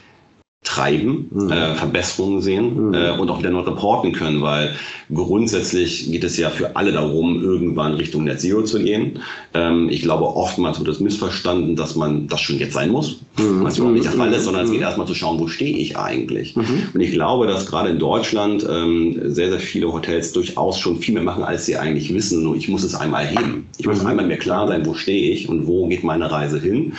treiben, 0.64 1.28
mhm. 1.30 1.50
äh, 1.50 1.74
Verbesserungen 1.76 2.42
sehen 2.42 2.88
mhm. 2.88 2.94
äh, 2.94 3.10
und 3.12 3.30
auch 3.30 3.38
wieder 3.38 3.50
noch 3.50 3.66
reporten 3.66 4.12
können, 4.12 4.42
weil 4.42 4.74
grundsätzlich 5.14 6.10
geht 6.10 6.24
es 6.24 6.36
ja 6.36 6.50
für 6.50 6.76
alle 6.76 6.92
darum, 6.92 7.42
irgendwann 7.42 7.94
Richtung 7.94 8.24
Net 8.24 8.40
Zero 8.40 8.62
zu 8.62 8.80
gehen. 8.80 9.20
Ähm, 9.54 9.88
ich 9.88 10.02
glaube, 10.02 10.24
oftmals 10.26 10.78
wird 10.78 10.88
es 10.88 11.00
missverstanden, 11.00 11.76
dass 11.76 11.94
man 11.94 12.26
das 12.26 12.40
schon 12.40 12.58
jetzt 12.58 12.74
sein 12.74 12.90
muss, 12.90 13.20
mhm. 13.38 13.62
was 13.62 13.78
überhaupt 13.78 13.94
nicht 13.94 14.06
der 14.06 14.12
Fall 14.12 14.32
ist, 14.32 14.44
sondern 14.44 14.64
es 14.64 14.70
geht 14.70 14.80
mhm. 14.80 14.86
erstmal 14.86 15.06
zu 15.06 15.14
schauen, 15.14 15.38
wo 15.38 15.46
stehe 15.46 15.76
ich 15.76 15.96
eigentlich. 15.96 16.56
Mhm. 16.56 16.88
Und 16.92 17.00
ich 17.00 17.12
glaube, 17.12 17.46
dass 17.46 17.66
gerade 17.66 17.90
in 17.90 17.98
Deutschland 18.00 18.66
ähm, 18.68 19.16
sehr, 19.24 19.50
sehr 19.50 19.60
viele 19.60 19.92
Hotels 19.92 20.32
durchaus 20.32 20.78
schon 20.78 20.98
viel 20.98 21.14
mehr 21.14 21.22
machen, 21.22 21.44
als 21.44 21.66
sie 21.66 21.76
eigentlich 21.76 22.12
wissen. 22.12 22.42
Nur 22.42 22.56
ich 22.56 22.68
muss 22.68 22.82
es 22.82 22.96
einmal 22.96 23.26
heben. 23.26 23.68
Ich 23.78 23.86
muss 23.86 24.02
mhm. 24.02 24.08
einmal 24.08 24.26
mir 24.26 24.38
klar 24.38 24.66
sein, 24.66 24.84
wo 24.84 24.94
stehe 24.94 25.32
ich 25.32 25.48
und 25.48 25.68
wo 25.68 25.86
geht 25.86 26.02
meine 26.02 26.30
Reise 26.30 26.60
hin. 26.60 26.94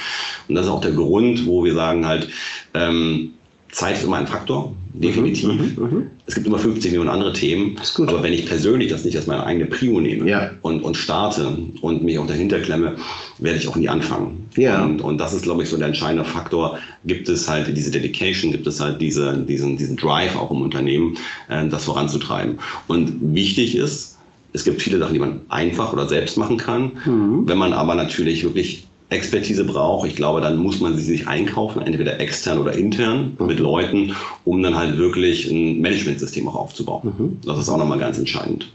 Und 0.48 0.56
das 0.56 0.66
ist 0.66 0.72
auch 0.72 0.82
der 0.82 0.94
Grund, 0.94 1.46
wo 1.46 1.63
wir 1.63 1.74
sagen 1.74 2.08
halt, 2.08 2.30
ähm, 2.74 3.32
Zeit 3.72 3.98
ist 3.98 4.04
immer 4.04 4.18
ein 4.18 4.28
Faktor, 4.28 4.74
definitiv. 4.94 5.48
Mhm, 5.48 5.76
mh, 5.78 5.88
mh. 5.88 6.02
Es 6.26 6.36
gibt 6.36 6.48
immer 6.48 6.58
50 6.58 6.92
Millionen 6.92 7.10
andere 7.10 7.34
Themen. 7.34 7.76
Aber 7.98 8.24
wenn 8.24 8.34
ich 8.34 8.46
persönlich 8.46 8.90
das 8.90 9.06
nicht 9.06 9.16
als 9.16 9.28
meine 9.28 9.46
eigene 9.46 9.66
Prio 9.66 10.00
nehme 10.00 10.28
ja. 10.28 10.52
und, 10.64 10.82
und 10.82 10.98
starte 10.98 11.56
und 11.82 12.04
mich 12.04 12.18
auch 12.18 12.28
dahinter 12.28 12.60
klemme, 12.60 12.96
werde 13.38 13.60
ich 13.60 13.68
auch 13.68 13.76
nie 13.76 13.88
anfangen. 13.88 14.48
Ja. 14.56 14.84
Und, 14.84 15.02
und 15.02 15.20
das 15.20 15.34
ist, 15.34 15.44
glaube 15.44 15.64
ich, 15.64 15.70
so 15.70 15.78
der 15.78 15.88
entscheidende 15.88 16.26
Faktor. 16.26 16.80
Gibt 17.06 17.30
es 17.30 17.48
halt 17.48 17.76
diese 17.76 17.92
Dedication, 17.92 18.52
gibt 18.52 18.66
es 18.66 18.80
halt 18.80 19.00
diese, 19.00 19.38
diesen, 19.38 19.78
diesen 19.78 19.98
Drive 19.98 20.36
auch 20.36 20.52
im 20.52 20.62
Unternehmen, 20.62 21.18
äh, 21.50 21.68
das 21.68 21.86
voranzutreiben. 21.86 22.58
Und 22.88 23.36
wichtig 23.36 23.76
ist, 23.76 24.18
es 24.54 24.64
gibt 24.64 24.82
viele 24.82 24.98
Sachen, 24.98 25.14
die 25.14 25.20
man 25.20 25.42
einfach 25.50 25.94
oder 25.94 26.08
selbst 26.08 26.38
machen 26.38 26.58
kann. 26.58 26.92
Mhm. 27.06 27.48
Wenn 27.48 27.58
man 27.60 27.74
aber 27.74 27.94
natürlich 27.94 28.44
wirklich 28.44 28.88
Expertise 29.10 29.63
braucht, 29.63 30.08
ich 30.08 30.16
glaube, 30.16 30.39
dann 30.42 30.58
muss 30.58 30.80
man 30.80 30.96
sie 30.96 31.04
sich 31.04 31.28
einkaufen, 31.28 31.82
entweder 31.82 32.20
extern 32.20 32.60
oder 32.60 32.74
intern 32.74 33.36
mhm. 33.39 33.48
mit 33.48 33.60
Leuten, 33.60 34.16
um 34.46 34.62
dann 34.62 34.78
halt 34.78 34.98
wirklich 34.98 35.50
ein 35.50 35.82
Managementsystem 35.82 36.48
auch 36.48 36.56
aufzubauen. 36.56 37.13
Mhm. 37.18 37.38
Das 37.46 37.60
ist 37.60 37.70
auch 37.70 37.78
nochmal 37.78 38.00
ganz 38.00 38.20
entscheidend. 38.20 38.72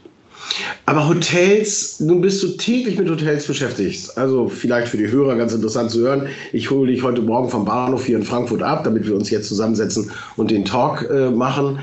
Aber 0.85 1.07
Hotels, 1.07 1.99
nun 1.99 2.21
bist 2.21 2.43
du 2.43 2.49
täglich 2.49 2.97
mit 2.97 3.09
Hotels 3.09 3.47
beschäftigt. 3.47 4.15
Also 4.17 4.47
vielleicht 4.47 4.89
für 4.89 4.97
die 4.97 5.09
Hörer 5.09 5.35
ganz 5.35 5.53
interessant 5.53 5.89
zu 5.89 6.01
hören. 6.01 6.27
Ich 6.53 6.69
hole 6.69 6.91
dich 6.91 7.01
heute 7.01 7.21
Morgen 7.21 7.49
vom 7.49 7.65
Bahnhof 7.65 8.05
hier 8.05 8.17
in 8.17 8.23
Frankfurt 8.23 8.61
ab, 8.61 8.83
damit 8.83 9.07
wir 9.07 9.15
uns 9.15 9.29
jetzt 9.29 9.47
zusammensetzen 9.47 10.11
und 10.35 10.51
den 10.51 10.65
Talk 10.65 11.09
äh, 11.09 11.31
machen 11.31 11.79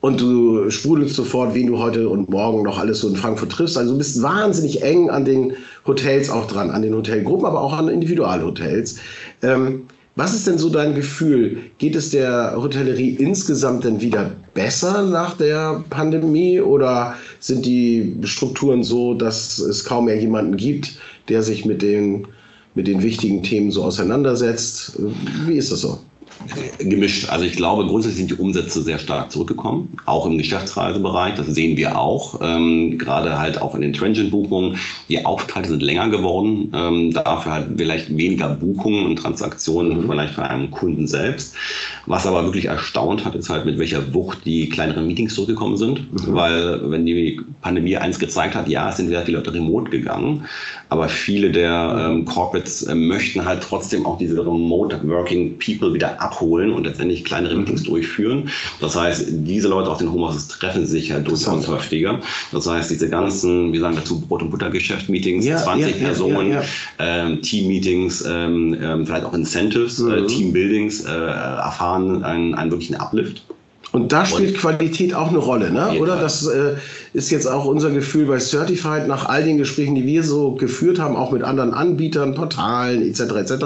und 0.00 0.20
du 0.20 0.70
sprudelst 0.70 1.16
sofort, 1.16 1.54
wen 1.54 1.66
du 1.66 1.78
heute 1.78 2.08
und 2.08 2.28
morgen 2.28 2.62
noch 2.62 2.78
alles 2.78 3.00
so 3.00 3.08
in 3.08 3.16
Frankfurt 3.16 3.50
triffst. 3.50 3.76
Also 3.76 3.92
du 3.92 3.98
bist 3.98 4.22
wahnsinnig 4.22 4.82
eng 4.82 5.10
an 5.10 5.24
den 5.24 5.54
Hotels 5.86 6.30
auch 6.30 6.46
dran, 6.46 6.70
an 6.70 6.82
den 6.82 6.94
Hotelgruppen, 6.94 7.46
aber 7.46 7.60
auch 7.60 7.76
an 7.76 7.88
Individualhotels. 7.88 8.98
Ähm, 9.42 9.82
was 10.14 10.34
ist 10.34 10.48
denn 10.48 10.58
so 10.58 10.68
dein 10.68 10.96
Gefühl? 10.96 11.58
Geht 11.78 11.94
es 11.94 12.10
der 12.10 12.54
Hotellerie 12.56 13.10
insgesamt 13.10 13.84
denn 13.84 14.00
wieder 14.00 14.32
besser 14.52 15.04
nach 15.04 15.34
der 15.34 15.84
Pandemie 15.90 16.60
oder 16.60 17.14
sind 17.38 17.64
die 17.64 18.16
Strukturen 18.24 18.82
so, 18.82 19.14
dass 19.14 19.58
es 19.60 19.84
kaum 19.84 20.06
mehr 20.06 20.20
jemanden 20.20 20.56
gibt, 20.56 20.98
der 21.28 21.42
sich 21.44 21.64
mit 21.64 21.82
den, 21.82 22.26
mit 22.74 22.88
den 22.88 23.00
wichtigen 23.02 23.44
Themen 23.44 23.70
so 23.70 23.84
auseinandersetzt? 23.84 24.98
Wie 25.46 25.56
ist 25.56 25.70
das 25.70 25.82
so? 25.82 26.00
Gemischt. 26.78 27.28
Also 27.30 27.44
ich 27.44 27.52
glaube, 27.52 27.86
grundsätzlich 27.86 28.26
sind 28.26 28.30
die 28.30 28.42
Umsätze 28.42 28.82
sehr 28.82 28.98
stark 28.98 29.30
zurückgekommen, 29.30 29.96
auch 30.06 30.26
im 30.26 30.38
Geschäftsreisebereich. 30.38 31.34
Das 31.34 31.46
sehen 31.46 31.76
wir 31.76 31.98
auch. 31.98 32.40
Ähm, 32.42 32.98
gerade 32.98 33.38
halt 33.38 33.60
auch 33.60 33.74
in 33.74 33.80
den 33.80 33.92
Transient-Buchungen. 33.92 34.78
Die 35.08 35.24
Aufenthalte 35.24 35.70
sind 35.70 35.82
länger 35.82 36.08
geworden. 36.08 36.72
Ähm, 36.74 37.12
dafür 37.12 37.52
halt 37.52 37.66
vielleicht 37.76 38.16
weniger 38.16 38.50
Buchungen 38.50 39.06
und 39.06 39.16
Transaktionen 39.16 40.02
mhm. 40.02 40.10
vielleicht 40.10 40.34
von 40.34 40.44
einem 40.44 40.70
Kunden 40.70 41.06
selbst. 41.06 41.54
Was 42.06 42.26
aber 42.26 42.44
wirklich 42.44 42.66
erstaunt 42.66 43.24
hat, 43.24 43.34
ist 43.34 43.50
halt, 43.50 43.64
mit 43.64 43.78
welcher 43.78 44.14
Wucht 44.14 44.44
die 44.44 44.68
kleineren 44.68 45.06
Meetings 45.06 45.34
zurückgekommen 45.34 45.76
sind. 45.76 46.12
Mhm. 46.12 46.34
Weil 46.34 46.90
wenn 46.90 47.04
die 47.04 47.40
Pandemie 47.60 47.96
eins 47.96 48.18
gezeigt 48.18 48.54
hat, 48.54 48.68
ja, 48.68 48.88
es 48.88 48.96
sind 48.96 49.08
sehr 49.08 49.22
viele 49.22 49.38
Leute 49.38 49.52
remote 49.52 49.90
gegangen, 49.90 50.44
aber 50.88 51.08
viele 51.08 51.50
der 51.50 52.08
ähm, 52.10 52.24
Corporates 52.24 52.84
äh, 52.84 52.94
möchten 52.94 53.44
halt 53.44 53.62
trotzdem 53.62 54.06
auch 54.06 54.18
diese 54.18 54.40
Remote 54.40 55.00
Working 55.08 55.58
People 55.58 55.92
wieder 55.92 56.20
abholen 56.28 56.72
und 56.72 56.84
letztendlich 56.84 57.24
kleinere 57.24 57.54
mhm. 57.54 57.60
Meetings 57.60 57.82
durchführen. 57.84 58.50
Das 58.80 58.96
heißt, 58.96 59.26
diese 59.28 59.68
Leute 59.68 59.90
aus 59.90 59.98
den 59.98 60.12
Homeoffice 60.12 60.48
treffen 60.48 60.86
sich 60.86 61.08
ja 61.08 61.18
durchaus 61.18 61.66
häufiger. 61.66 62.20
Das 62.52 62.68
heißt, 62.68 62.90
diese 62.90 63.08
ganzen, 63.08 63.72
wie 63.72 63.78
sagen 63.78 63.94
wir 63.94 64.02
dazu, 64.02 64.20
Brot- 64.20 64.42
und 64.42 64.50
Buttergeschäft-Meetings, 64.50 65.44
ja, 65.44 65.56
20 65.56 66.00
ja, 66.00 66.06
Personen, 66.06 66.52
ja, 66.52 66.62
ähm, 66.98 67.42
Team-Meetings, 67.42 68.24
ähm, 68.28 68.76
ähm, 68.80 69.06
vielleicht 69.06 69.24
auch 69.24 69.34
Incentives, 69.34 69.98
äh, 69.98 70.02
mhm. 70.02 70.12
äh, 70.12 70.26
Team-Buildings 70.26 71.04
äh, 71.04 71.10
erfahren 71.10 72.22
einen, 72.22 72.54
einen 72.54 72.70
wirklichen 72.70 72.96
Uplift. 72.96 73.42
Und 73.92 74.12
da 74.12 74.26
spielt 74.26 74.52
und 74.52 74.58
Qualität 74.58 75.14
auch 75.14 75.28
eine 75.28 75.38
Rolle, 75.38 75.70
ne? 75.70 75.98
oder? 75.98 76.16
Das 76.20 76.46
äh, 76.46 76.74
ist 77.14 77.30
jetzt 77.30 77.46
auch 77.46 77.64
unser 77.64 77.90
Gefühl 77.90 78.26
bei 78.26 78.38
Certified 78.38 79.08
nach 79.08 79.26
all 79.26 79.44
den 79.44 79.56
Gesprächen, 79.56 79.94
die 79.94 80.04
wir 80.04 80.22
so 80.22 80.52
geführt 80.52 80.98
haben, 80.98 81.16
auch 81.16 81.32
mit 81.32 81.42
anderen 81.42 81.72
Anbietern, 81.72 82.34
Portalen 82.34 83.02
etc. 83.02 83.20
etc., 83.20 83.64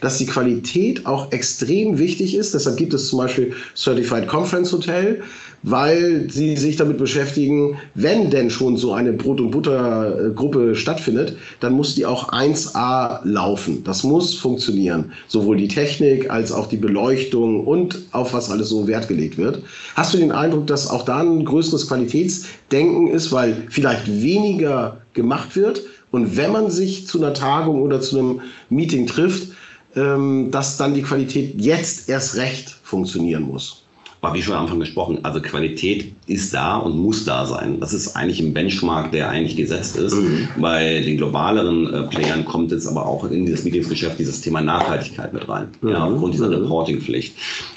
dass 0.00 0.18
die 0.18 0.26
Qualität 0.26 1.06
auch 1.06 1.32
extrem 1.32 1.98
wichtig 1.98 2.34
ist. 2.34 2.52
Deshalb 2.52 2.76
gibt 2.76 2.92
es 2.92 3.08
zum 3.08 3.20
Beispiel 3.20 3.54
Certified 3.74 4.28
Conference 4.28 4.70
Hotel, 4.72 5.22
weil 5.64 6.28
sie 6.30 6.56
sich 6.56 6.76
damit 6.76 6.98
beschäftigen, 6.98 7.78
wenn 7.94 8.30
denn 8.30 8.50
schon 8.50 8.76
so 8.76 8.92
eine 8.92 9.14
Brot- 9.14 9.40
und 9.40 9.50
Buttergruppe 9.50 10.76
stattfindet, 10.76 11.36
dann 11.60 11.72
muss 11.72 11.94
die 11.94 12.04
auch 12.04 12.30
1A 12.30 13.20
laufen. 13.24 13.82
Das 13.82 14.04
muss 14.04 14.34
funktionieren. 14.34 15.12
Sowohl 15.26 15.56
die 15.56 15.68
Technik 15.68 16.30
als 16.30 16.52
auch 16.52 16.66
die 16.66 16.76
Beleuchtung 16.76 17.66
und 17.66 17.98
auf 18.12 18.34
was 18.34 18.50
alles 18.50 18.68
so 18.68 18.86
Wert 18.86 19.08
gelegt 19.08 19.38
wird. 19.54 19.64
Hast 19.94 20.14
du 20.14 20.18
den 20.18 20.32
Eindruck, 20.32 20.66
dass 20.66 20.88
auch 20.88 21.04
da 21.04 21.18
ein 21.18 21.44
größeres 21.44 21.88
Qualitätsdenken 21.88 23.08
ist, 23.08 23.32
weil 23.32 23.66
vielleicht 23.70 24.06
weniger 24.06 24.98
gemacht 25.12 25.56
wird? 25.56 25.82
Und 26.10 26.36
wenn 26.36 26.52
man 26.52 26.70
sich 26.70 27.06
zu 27.06 27.18
einer 27.18 27.34
Tagung 27.34 27.82
oder 27.82 28.00
zu 28.00 28.18
einem 28.18 28.40
Meeting 28.70 29.06
trifft, 29.06 29.48
ähm, 29.96 30.50
dass 30.50 30.76
dann 30.76 30.94
die 30.94 31.02
Qualität 31.02 31.60
jetzt 31.60 32.08
erst 32.08 32.36
recht 32.36 32.76
funktionieren 32.82 33.42
muss? 33.42 33.83
War 34.24 34.34
wie 34.34 34.42
schon 34.42 34.54
am 34.54 34.62
Anfang 34.62 34.80
gesprochen, 34.80 35.18
also 35.22 35.40
Qualität 35.40 36.12
ist 36.26 36.54
da 36.54 36.78
und 36.78 36.96
muss 36.96 37.24
da 37.24 37.44
sein. 37.44 37.78
Das 37.78 37.92
ist 37.92 38.16
eigentlich 38.16 38.40
ein 38.40 38.54
Benchmark, 38.54 39.12
der 39.12 39.28
eigentlich 39.28 39.54
gesetzt 39.54 39.96
ist. 39.96 40.14
Mhm. 40.14 40.48
Bei 40.58 41.00
den 41.00 41.18
globaleren 41.18 41.92
äh, 41.92 42.02
Playern 42.04 42.44
kommt 42.46 42.72
jetzt 42.72 42.88
aber 42.88 43.06
auch 43.06 43.30
in 43.30 43.44
dieses 43.44 43.64
Meetingsgeschäft 43.64 44.18
dieses 44.18 44.40
Thema 44.40 44.62
Nachhaltigkeit 44.62 45.34
mit 45.34 45.46
rein, 45.46 45.68
mhm. 45.82 45.90
ja, 45.90 46.04
aufgrund 46.04 46.32
dieser 46.34 46.48
mhm. 46.48 46.54
Reportingpflicht. 46.54 47.36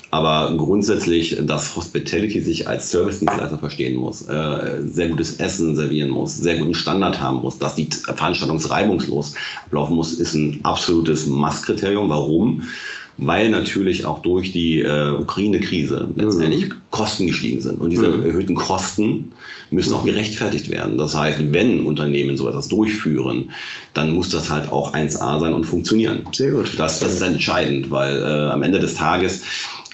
Aber 0.09 0.55
grundsätzlich, 0.55 1.37
dass 1.45 1.75
Hospitality 1.75 2.39
sich 2.39 2.65
als 2.65 2.91
Service-Dienstleister 2.91 3.57
verstehen 3.57 3.97
muss, 3.97 4.21
äh, 4.21 4.81
sehr 4.85 5.09
gutes 5.09 5.35
Essen 5.35 5.75
servieren 5.75 6.11
muss, 6.11 6.37
sehr 6.37 6.57
guten 6.59 6.73
Standard 6.73 7.19
haben 7.19 7.41
muss, 7.41 7.57
dass 7.59 7.75
die 7.75 7.89
Veranstaltung 7.91 8.57
reibungslos 8.57 9.35
ablaufen 9.65 9.97
muss, 9.97 10.13
ist 10.13 10.33
ein 10.33 10.61
absolutes 10.63 11.27
Masskriterium. 11.27 12.09
Warum? 12.09 12.63
Weil 13.17 13.49
natürlich 13.49 14.05
auch 14.05 14.21
durch 14.21 14.51
die 14.51 14.81
äh, 14.81 15.11
Ukraine-Krise 15.11 16.07
letztendlich 16.15 16.69
mhm. 16.69 16.73
Kosten 16.91 17.27
gestiegen 17.27 17.61
sind. 17.61 17.81
Und 17.81 17.89
diese 17.89 18.07
mhm. 18.07 18.25
erhöhten 18.25 18.55
Kosten 18.55 19.31
müssen 19.71 19.93
auch 19.93 20.05
gerechtfertigt 20.05 20.69
werden. 20.69 20.97
Das 20.97 21.15
heißt, 21.15 21.39
wenn 21.51 21.85
Unternehmen 21.85 22.37
so 22.37 22.47
etwas 22.47 22.67
durchführen, 22.67 23.51
dann 23.93 24.13
muss 24.13 24.29
das 24.29 24.49
halt 24.49 24.71
auch 24.71 24.93
1A 24.93 25.39
sein 25.39 25.53
und 25.53 25.65
funktionieren. 25.65 26.21
Sehr 26.31 26.51
gut. 26.51 26.71
Das, 26.77 26.99
das 26.99 27.13
ist 27.13 27.21
entscheidend, 27.21 27.89
weil 27.89 28.17
äh, 28.17 28.51
am 28.51 28.61
Ende 28.63 28.79
des 28.79 28.93
Tages 28.93 29.41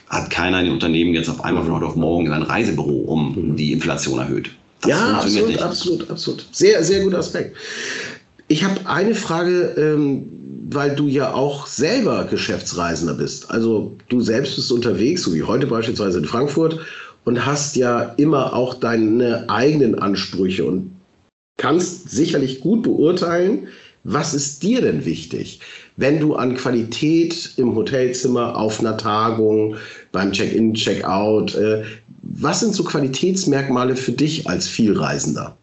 hat 0.10 0.30
keiner 0.30 0.60
in 0.60 0.66
den 0.66 0.74
Unternehmen 0.74 1.14
jetzt 1.14 1.30
auf 1.30 1.44
einmal 1.44 1.64
von 1.64 1.74
heute 1.74 1.86
auf 1.88 1.96
morgen 1.96 2.28
sein 2.28 2.44
Reisebüro 2.44 3.04
um 3.06 3.36
mhm. 3.36 3.56
die 3.56 3.72
Inflation 3.72 4.20
erhöht. 4.20 4.52
Das 4.82 4.92
ja, 4.92 5.14
absolut, 5.14 5.48
nicht. 5.48 5.62
absolut, 5.62 6.10
absolut. 6.10 6.46
Sehr, 6.52 6.84
sehr 6.84 7.04
guter 7.04 7.20
Aspekt. 7.20 7.56
Ich 8.50 8.64
habe 8.64 8.86
eine 8.86 9.16
Frage, 9.16 9.74
ähm, 9.78 10.43
weil 10.74 10.96
du 10.96 11.08
ja 11.08 11.34
auch 11.34 11.68
selber 11.68 12.26
Geschäftsreisender 12.26 13.14
bist. 13.14 13.50
Also 13.52 13.96
du 14.10 14.22
selbst 14.22 14.56
bist 14.56 14.72
unterwegs, 14.72 15.24
so 15.24 15.34
wie 15.34 15.44
heute 15.44 15.68
beispielsweise 15.68 16.20
in 16.20 16.26
Frankfurt, 16.26 16.80
und 17.26 17.46
hast 17.46 17.76
ja 17.76 18.14
immer 18.18 18.54
auch 18.54 18.74
deine 18.74 19.50
eigenen 19.50 19.98
Ansprüche 19.98 20.66
und 20.66 20.92
kannst 21.58 22.10
sicherlich 22.10 22.60
gut 22.60 22.84
beurteilen, 22.84 23.68
was 24.04 24.34
ist 24.34 24.64
dir 24.64 24.82
denn 24.82 25.06
wichtig, 25.06 25.62
wenn 25.96 26.20
du 26.20 26.36
an 26.36 26.56
Qualität 26.56 27.52
im 27.56 27.76
Hotelzimmer, 27.76 28.58
auf 28.58 28.82
einer 28.82 28.98
Tagung, 28.98 29.78
beim 30.12 30.34
Check-in, 30.34 30.74
Check-out, 30.74 31.56
äh, 31.56 31.84
was 32.22 32.60
sind 32.60 32.74
so 32.74 32.84
Qualitätsmerkmale 32.84 33.96
für 33.96 34.12
dich 34.12 34.48
als 34.48 34.68
Vielreisender? 34.68 35.58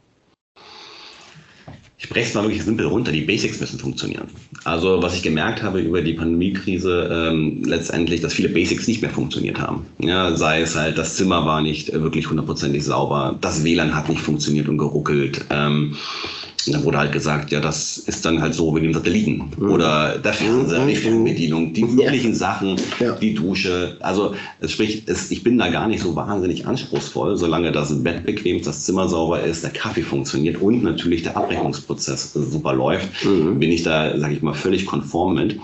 Ich 2.03 2.09
breche 2.09 2.29
es 2.29 2.35
mal 2.35 2.45
wirklich 2.45 2.65
simpel 2.65 2.87
runter. 2.87 3.13
Die 3.13 3.21
Basics 3.21 3.61
müssen 3.61 3.79
funktionieren. 3.79 4.29
Also 4.65 5.03
was 5.03 5.15
ich 5.15 5.23
gemerkt 5.23 5.63
habe 5.63 5.81
über 5.81 6.01
die 6.01 6.15
Pandemiekrise, 6.15 7.11
ähm, 7.13 7.63
letztendlich, 7.65 8.23
dass 8.23 8.33
viele 8.33 8.49
Basics 8.49 8.89
nicht 8.89 9.03
mehr 9.03 9.11
funktioniert 9.11 9.61
haben. 9.61 9.85
Ja, 9.99 10.35
sei 10.35 10.63
es 10.63 10.75
halt, 10.75 10.97
das 10.97 11.17
Zimmer 11.17 11.45
war 11.45 11.61
nicht 11.61 11.93
wirklich 11.93 12.31
hundertprozentig 12.31 12.85
sauber, 12.85 13.37
das 13.43 13.65
WLAN 13.65 13.95
hat 13.95 14.09
nicht 14.09 14.23
funktioniert 14.23 14.69
und 14.69 14.79
geruckelt. 14.79 15.45
Ähm, 15.51 15.97
Und 16.67 16.75
dann 16.75 16.85
wurde 16.85 16.99
halt 16.99 17.13
gesagt, 17.13 17.51
ja, 17.51 17.61
das 17.61 17.99
ist 17.99 18.25
dann 18.25 18.41
halt 18.41 18.55
so 18.55 18.75
wie 18.77 18.81
dem 18.81 18.93
Satelliten 18.93 19.51
mhm. 19.59 19.71
oder 19.71 20.19
der 20.19 20.33
Fernseher, 20.33 20.87
die 20.87 20.95
mhm. 20.95 20.99
Fernbedienung, 20.99 21.73
die 21.73 21.83
üblichen 21.83 22.33
ja. 22.33 22.37
Sachen, 22.37 22.77
ja. 22.99 23.13
die 23.13 23.35
Dusche. 23.35 23.97
Also 24.01 24.35
sprich, 24.67 25.05
es, 25.07 25.31
ich 25.31 25.43
bin 25.43 25.59
da 25.59 25.69
gar 25.69 25.89
nicht 25.89 26.03
so 26.03 26.15
wahnsinnig 26.15 26.67
anspruchsvoll, 26.67 27.37
solange 27.37 27.73
das 27.73 28.03
Bett 28.03 28.27
bequem 28.27 28.59
ist, 28.59 28.67
das 28.67 28.85
Zimmer 28.85 29.09
sauber 29.09 29.43
ist, 29.43 29.63
der 29.63 29.71
Kaffee 29.71 30.03
funktioniert 30.03 30.61
und 30.61 30.83
natürlich 30.83 31.23
der 31.23 31.37
Abrechnungsprozess 31.37 32.33
super 32.33 32.75
läuft, 32.75 33.25
mhm. 33.25 33.59
bin 33.59 33.73
ich 33.73 33.83
da, 33.83 34.19
sage 34.19 34.35
ich 34.35 34.43
mal, 34.43 34.55
völlig 34.55 34.87
konform 34.87 35.35
mit. 35.35 35.59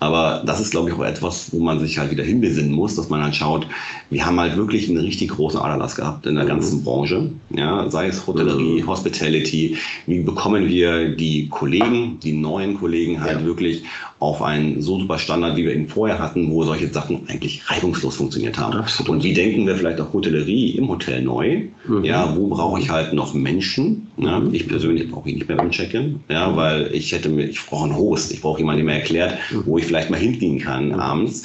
Aber 0.00 0.42
das 0.46 0.60
ist, 0.60 0.70
glaube 0.70 0.90
ich, 0.90 0.94
auch 0.94 1.04
etwas, 1.04 1.52
wo 1.52 1.58
man 1.58 1.80
sich 1.80 1.98
halt 1.98 2.10
wieder 2.10 2.22
hinbesinnen 2.22 2.72
muss, 2.72 2.94
dass 2.94 3.08
man 3.08 3.22
halt 3.22 3.34
schaut, 3.34 3.66
wir 4.10 4.24
haben 4.24 4.38
halt 4.38 4.56
wirklich 4.56 4.88
einen 4.88 4.98
richtig 4.98 5.30
großen 5.30 5.60
Aderlass 5.60 5.96
gehabt 5.96 6.26
in 6.26 6.36
der 6.36 6.44
mhm. 6.44 6.48
ganzen 6.48 6.84
Branche. 6.84 7.30
Ja, 7.50 7.90
sei 7.90 8.06
es 8.06 8.26
Hotellerie, 8.26 8.82
mhm. 8.82 8.86
Hospitality. 8.86 9.76
Wie 10.06 10.20
bekommen 10.20 10.68
wir 10.68 11.08
die 11.08 11.48
Kollegen, 11.48 12.18
die 12.22 12.32
neuen 12.32 12.78
Kollegen 12.78 13.20
halt 13.20 13.40
ja. 13.40 13.46
wirklich 13.46 13.82
auf 14.20 14.42
einen 14.42 14.82
so 14.82 14.98
super 14.98 15.18
Standard, 15.18 15.56
wie 15.56 15.64
wir 15.64 15.74
ihn 15.74 15.88
vorher 15.88 16.18
hatten, 16.18 16.50
wo 16.50 16.64
solche 16.64 16.88
Sachen 16.88 17.28
eigentlich 17.28 17.62
reibungslos 17.70 18.16
funktioniert 18.16 18.58
haben. 18.58 18.76
Absolut. 18.78 19.10
Und 19.10 19.22
wie 19.22 19.32
denken 19.32 19.66
wir 19.66 19.76
vielleicht 19.76 20.00
auch 20.00 20.12
Hotellerie 20.12 20.70
im 20.70 20.88
Hotel 20.88 21.22
neu? 21.22 21.66
Mhm. 21.86 22.04
Ja, 22.04 22.34
wo 22.36 22.48
brauche 22.48 22.80
ich 22.80 22.90
halt 22.90 23.12
noch 23.12 23.32
Menschen? 23.34 24.08
Ja, 24.16 24.40
mhm. 24.40 24.52
ich 24.52 24.66
persönlich 24.66 25.08
brauche 25.08 25.28
ihn 25.28 25.36
nicht 25.36 25.46
mehr 25.46 25.56
beim 25.56 25.70
Check-in, 25.70 26.20
ja, 26.28 26.56
weil 26.56 26.90
ich 26.92 27.12
hätte 27.12 27.28
mir, 27.28 27.44
ich 27.44 27.64
brauche 27.64 27.84
einen 27.84 27.96
Host, 27.96 28.32
ich 28.32 28.40
brauche 28.40 28.58
jemanden, 28.58 28.84
der 28.84 28.94
mir 28.94 29.00
erklärt, 29.00 29.38
wo 29.64 29.78
ich 29.78 29.87
vielleicht 29.88 30.10
mal 30.10 30.20
hingehen 30.20 30.60
kann 30.60 30.92
abends. 30.92 31.44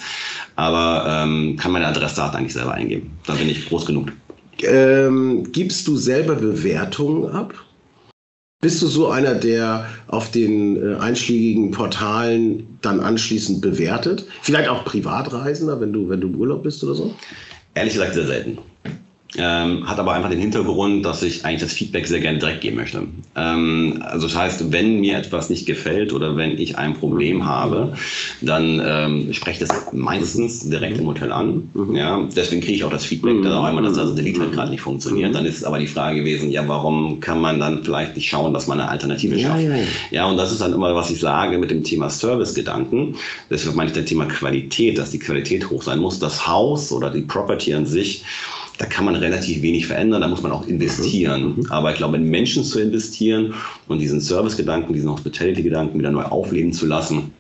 Aber 0.56 1.06
ähm, 1.08 1.58
kann 1.58 1.72
meine 1.72 1.88
Adressdaten 1.88 2.38
eigentlich 2.38 2.54
selber 2.54 2.74
eingeben. 2.74 3.12
Da 3.26 3.34
bin 3.34 3.50
ich 3.50 3.68
groß 3.68 3.86
genug. 3.86 4.12
Ähm, 4.62 5.52
gibst 5.52 5.88
du 5.88 5.96
selber 5.96 6.36
Bewertungen 6.36 7.30
ab? 7.32 7.54
Bist 8.62 8.82
du 8.82 8.88
so 8.88 9.10
einer, 9.10 9.36
der 9.36 9.90
auf 10.08 10.32
den 10.32 10.78
äh, 10.78 10.96
einschlägigen 10.96 11.72
Portalen 11.72 12.78
dann 12.82 13.02
anschließend 13.02 13.62
bewertet? 13.62 14.26
Vielleicht 14.42 14.70
auch 14.70 14.86
Privatreisender, 14.86 15.82
wenn 15.82 15.92
du, 15.92 16.08
wenn 16.08 16.22
du 16.22 16.30
im 16.30 16.36
Urlaub 16.36 16.64
bist 16.64 16.82
oder 16.84 16.96
so? 16.96 17.14
Ehrlich 17.74 17.94
gesagt 17.94 18.14
sehr 18.14 18.28
selten. 18.28 18.60
Ähm, 19.36 19.88
hat 19.88 20.00
aber 20.00 20.14
einfach 20.14 20.30
den 20.30 20.40
Hintergrund, 20.40 21.06
dass 21.06 21.24
ich 21.24 21.44
eigentlich 21.44 21.62
das 21.62 21.74
Feedback 21.74 22.06
sehr 22.06 22.20
gerne 22.20 22.38
direkt 22.38 22.62
geben 22.62 22.78
möchte. 22.78 23.04
Ähm, 23.36 24.04
also 24.06 24.28
das 24.28 24.36
heißt, 24.36 24.72
wenn 24.72 25.00
mir 25.00 25.18
etwas 25.18 25.50
nicht 25.50 25.66
gefällt 25.66 26.14
oder 26.14 26.36
wenn 26.36 26.60
ich 26.60 26.78
ein 26.78 26.94
Problem 26.94 27.46
habe, 27.46 27.94
dann 28.42 28.82
ähm, 28.86 29.34
spreche 29.34 29.64
ich 29.64 29.68
das 29.68 29.92
meistens 29.92 30.70
direkt 30.70 31.00
im 31.00 31.08
Hotel 31.08 31.32
an. 31.32 31.70
Mhm. 31.74 31.96
Ja, 31.96 32.28
deswegen 32.36 32.62
kriege 32.62 32.74
ich 32.74 32.84
auch 32.84 32.92
das 32.92 33.06
Feedback, 33.06 33.38
mhm. 33.38 33.44
da 33.44 33.64
einmal, 33.64 33.84
dass 33.84 33.98
also 33.98 34.14
der 34.14 34.24
Lead 34.24 34.40
halt 34.40 34.52
gerade 34.52 34.70
nicht 34.70 34.82
funktioniert. 34.82 35.32
Mhm. 35.32 35.34
Dann 35.34 35.46
ist 35.46 35.64
aber 35.64 35.80
die 35.80 35.88
Frage 35.88 36.20
gewesen, 36.20 36.52
ja, 36.52 36.68
warum 36.68 37.20
kann 37.20 37.42
man 37.42 37.60
dann 37.60 37.84
vielleicht 37.84 38.16
nicht 38.16 38.30
schauen, 38.30 38.54
dass 38.54 38.68
man 38.68 38.80
eine 38.80 38.90
Alternative 38.90 39.40
schafft? 39.40 39.64
Ja, 39.64 39.70
ja, 39.70 39.76
ja. 39.78 39.84
ja 40.12 40.26
und 40.26 40.38
das 40.38 40.52
ist 40.52 40.62
dann 40.62 40.74
immer, 40.74 40.94
was 40.94 41.10
ich 41.10 41.20
sage 41.20 41.58
mit 41.58 41.72
dem 41.72 41.84
Thema 41.84 42.10
Service-Gedanken. 42.10 43.16
Deshalb 43.50 43.76
meine 43.76 43.90
ich 43.90 43.96
das 43.96 44.06
Thema 44.06 44.26
Qualität, 44.26 45.00
dass 45.00 45.10
die 45.10 45.20
Qualität 45.20 45.70
hoch 45.70 45.82
sein 45.82 46.00
muss. 46.00 46.20
Das 46.20 46.48
Haus 46.48 46.92
oder 46.92 47.10
die 47.10 47.22
Property 47.22 47.74
an 47.74 47.88
sich 47.88 48.24
da 48.78 48.86
kann 48.86 49.06
man 49.06 49.16
relativ 49.16 49.62
wenig 49.62 49.88
verändern, 49.88 50.22
da 50.22 50.28
muss 50.28 50.42
man 50.42 50.52
auch 50.52 50.68
investieren. 50.68 51.56
Mhm. 51.58 51.66
Aber 51.70 51.92
ich 51.92 51.98
glaube, 51.98 52.18
in 52.18 52.30
Menschen 52.30 52.64
zu 52.64 52.80
investieren 52.80 53.54
und 53.88 54.00
diesen 54.00 54.20
Service-Gedanken, 54.20 54.94
diesen 54.94 55.12
Hospitality-Gedanken 55.12 56.00
wieder 56.00 56.12
neu 56.12 56.24
aufleben 56.24 56.74
zu 56.74 56.86
lassen 56.86 57.32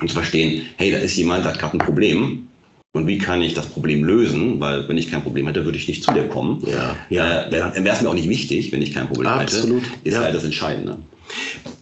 und 0.00 0.08
zu 0.08 0.14
verstehen, 0.14 0.62
hey, 0.76 0.90
da 0.90 0.98
ist 0.98 1.16
jemand, 1.16 1.44
der 1.44 1.52
hat 1.52 1.60
gerade 1.60 1.78
ein 1.78 1.84
Problem, 1.84 2.48
und 2.94 3.06
wie 3.06 3.16
kann 3.16 3.40
ich 3.40 3.54
das 3.54 3.66
Problem 3.66 4.04
lösen? 4.04 4.60
Weil 4.60 4.86
wenn 4.86 4.98
ich 4.98 5.10
kein 5.10 5.22
Problem 5.22 5.46
hätte, 5.46 5.64
würde 5.64 5.78
ich 5.78 5.88
nicht 5.88 6.04
zu 6.04 6.12
dir 6.12 6.28
kommen. 6.28 6.62
Ja, 6.66 6.94
ja, 7.08 7.42
äh, 7.44 7.58
ja. 7.58 7.72
Wäre 7.74 7.96
es 7.96 8.02
mir 8.02 8.10
auch 8.10 8.14
nicht 8.14 8.28
wichtig, 8.28 8.70
wenn 8.70 8.82
ich 8.82 8.92
kein 8.92 9.08
Problem 9.08 9.28
Absolut. 9.28 9.82
hätte. 9.82 9.94
Ist 10.04 10.14
ja. 10.14 10.20
halt 10.20 10.34
das 10.34 10.44
Entscheidende. 10.44 10.98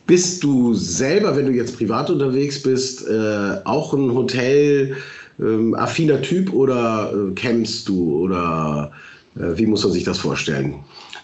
Bist 0.07 0.45
du 0.45 0.73
selber, 0.75 1.37
wenn 1.37 1.47
du 1.47 1.53
jetzt 1.53 1.77
privat 1.77 2.11
unterwegs 2.11 2.63
bist, 2.63 3.09
äh, 3.09 3.57
auch 3.65 3.93
ein 3.93 4.15
Hotel 4.15 4.97
ähm, 5.41 5.75
affiner 5.75 6.21
Typ 6.23 6.53
oder 6.53 7.13
äh, 7.13 7.35
campst 7.35 7.89
du 7.89 8.19
oder 8.25 8.93
äh, 9.37 9.57
wie 9.57 9.67
muss 9.67 9.85
man 9.85 9.93
sich 9.93 10.05
das 10.05 10.19
vorstellen? 10.19 10.75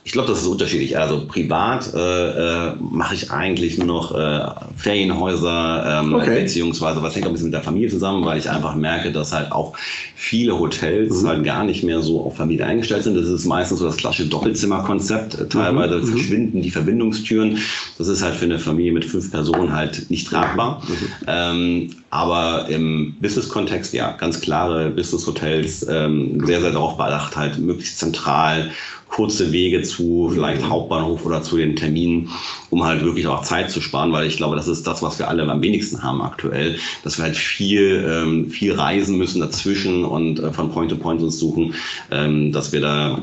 Ich 0.06 0.12
glaube, 0.12 0.28
das 0.28 0.42
ist 0.42 0.46
unterschiedlich. 0.46 0.96
Also 0.96 1.26
privat 1.26 1.92
äh, 1.92 2.68
äh, 2.68 2.72
mache 2.78 3.16
ich 3.16 3.32
eigentlich 3.32 3.76
nur 3.76 3.88
noch 3.88 4.14
äh, 4.14 4.46
Ferienhäuser, 4.76 6.00
ähm, 6.00 6.14
okay. 6.14 6.42
beziehungsweise 6.42 7.02
was 7.02 7.16
hängt 7.16 7.26
auch 7.26 7.30
ein 7.30 7.32
bisschen 7.32 7.48
mit 7.48 7.54
der 7.54 7.64
Familie 7.64 7.88
zusammen, 7.88 8.24
weil 8.24 8.38
ich 8.38 8.48
einfach 8.48 8.76
merke, 8.76 9.10
dass 9.10 9.32
halt 9.32 9.50
auch 9.50 9.76
viele 10.14 10.56
Hotels 10.56 11.22
mhm. 11.22 11.26
halt 11.26 11.44
gar 11.44 11.64
nicht 11.64 11.82
mehr 11.82 12.02
so 12.02 12.20
auf 12.24 12.36
Familie 12.36 12.64
eingestellt 12.64 13.02
sind. 13.02 13.16
Das 13.16 13.26
ist 13.26 13.46
meistens 13.46 13.80
so 13.80 13.84
das 13.84 13.96
klassische 13.96 14.28
Doppelzimmerkonzept. 14.28 15.40
Äh, 15.40 15.48
teilweise 15.48 15.96
mhm. 15.96 16.06
verschwinden 16.06 16.62
die 16.62 16.70
Verbindungstüren. 16.70 17.58
Das 17.98 18.06
ist 18.06 18.22
halt 18.22 18.36
für 18.36 18.44
eine 18.44 18.60
Familie 18.60 18.92
mit 18.92 19.06
fünf 19.06 19.32
Personen 19.32 19.72
halt 19.72 20.08
nicht 20.08 20.28
tragbar. 20.28 20.82
Mhm. 20.86 21.08
Ähm, 21.26 21.90
aber 22.10 22.68
im 22.68 23.16
Business-Kontext, 23.20 23.92
ja, 23.92 24.12
ganz 24.12 24.40
klare 24.40 24.88
Business-Hotels, 24.90 25.84
ähm, 25.90 26.46
sehr, 26.46 26.60
sehr 26.60 26.70
darauf 26.70 26.96
bedacht, 26.96 27.36
halt 27.36 27.58
möglichst 27.58 27.98
zentral 27.98 28.70
kurze 29.08 29.52
Wege 29.52 29.82
zu 29.82 30.30
vielleicht 30.32 30.62
mhm. 30.62 30.70
Hauptbahnhof 30.70 31.24
oder 31.24 31.42
zu 31.42 31.56
den 31.56 31.76
Terminen, 31.76 32.30
um 32.70 32.84
halt 32.84 33.02
wirklich 33.02 33.26
auch 33.26 33.42
Zeit 33.42 33.70
zu 33.70 33.80
sparen, 33.80 34.12
weil 34.12 34.26
ich 34.26 34.36
glaube, 34.36 34.56
das 34.56 34.68
ist 34.68 34.86
das, 34.86 35.02
was 35.02 35.18
wir 35.18 35.28
alle 35.28 35.48
am 35.50 35.62
wenigsten 35.62 36.02
haben 36.02 36.20
aktuell, 36.20 36.78
dass 37.02 37.18
wir 37.18 37.24
halt 37.24 37.36
viel, 37.36 38.04
ähm, 38.08 38.50
viel 38.50 38.74
reisen 38.74 39.16
müssen 39.16 39.40
dazwischen 39.40 40.04
und 40.04 40.40
äh, 40.40 40.52
von 40.52 40.70
Point 40.70 40.90
to 40.90 40.96
Point 40.96 41.22
uns 41.22 41.38
suchen, 41.38 41.74
ähm, 42.10 42.52
dass 42.52 42.72
wir 42.72 42.80
da 42.80 43.22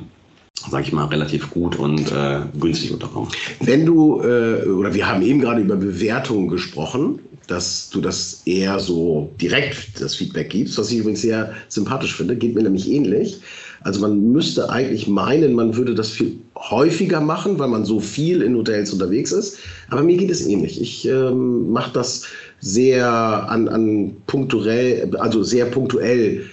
sage 0.69 0.84
ich 0.84 0.93
mal, 0.93 1.06
relativ 1.06 1.49
gut 1.52 1.78
und 1.78 2.12
äh, 2.12 2.41
günstig 2.60 2.91
unterkommen. 2.91 3.30
Wenn 3.60 3.86
du, 3.86 4.21
äh, 4.21 4.65
oder 4.67 4.93
wir 4.93 5.08
haben 5.08 5.21
eben 5.21 5.39
gerade 5.39 5.62
über 5.62 5.76
Bewertungen 5.76 6.47
gesprochen, 6.47 7.19
dass 7.47 7.89
du 7.89 8.02
das 8.02 8.41
eher 8.45 8.80
so 8.80 9.30
direkt 9.41 9.99
das 9.99 10.15
Feedback 10.15 10.49
gibst, 10.49 10.78
was 10.78 10.91
ich 10.91 10.99
übrigens 10.99 11.21
sehr 11.21 11.54
sympathisch 11.67 12.15
finde, 12.15 12.36
geht 12.36 12.56
mir 12.56 12.63
nämlich 12.63 12.89
ähnlich. 12.89 13.41
Also 13.82 13.99
man 13.99 14.32
müsste 14.32 14.69
eigentlich 14.69 15.08
meinen, 15.08 15.54
man 15.54 15.76
würde 15.76 15.93
das 15.93 16.10
viel 16.10 16.38
häufiger 16.58 17.19
machen, 17.19 17.60
weil 17.60 17.67
man 17.67 17.84
so 17.84 17.99
viel 17.99 18.41
in 18.41 18.56
Hotels 18.56 18.93
unterwegs 18.93 19.34
ist. 19.34 19.58
Aber 19.89 20.04
mir 20.04 20.15
geht 20.15 20.32
es 20.32 20.47
ähnlich. 20.47 20.82
Ich 20.82 21.06
ähm, 21.06 21.71
mache 21.71 21.91
das 21.93 22.23
sehr 22.62 23.10
an, 23.10 23.67
an 23.67 24.15
punktuell, 24.26 25.13
also 25.17 25.43
sehr 25.43 25.65
punktuell 25.65 26.45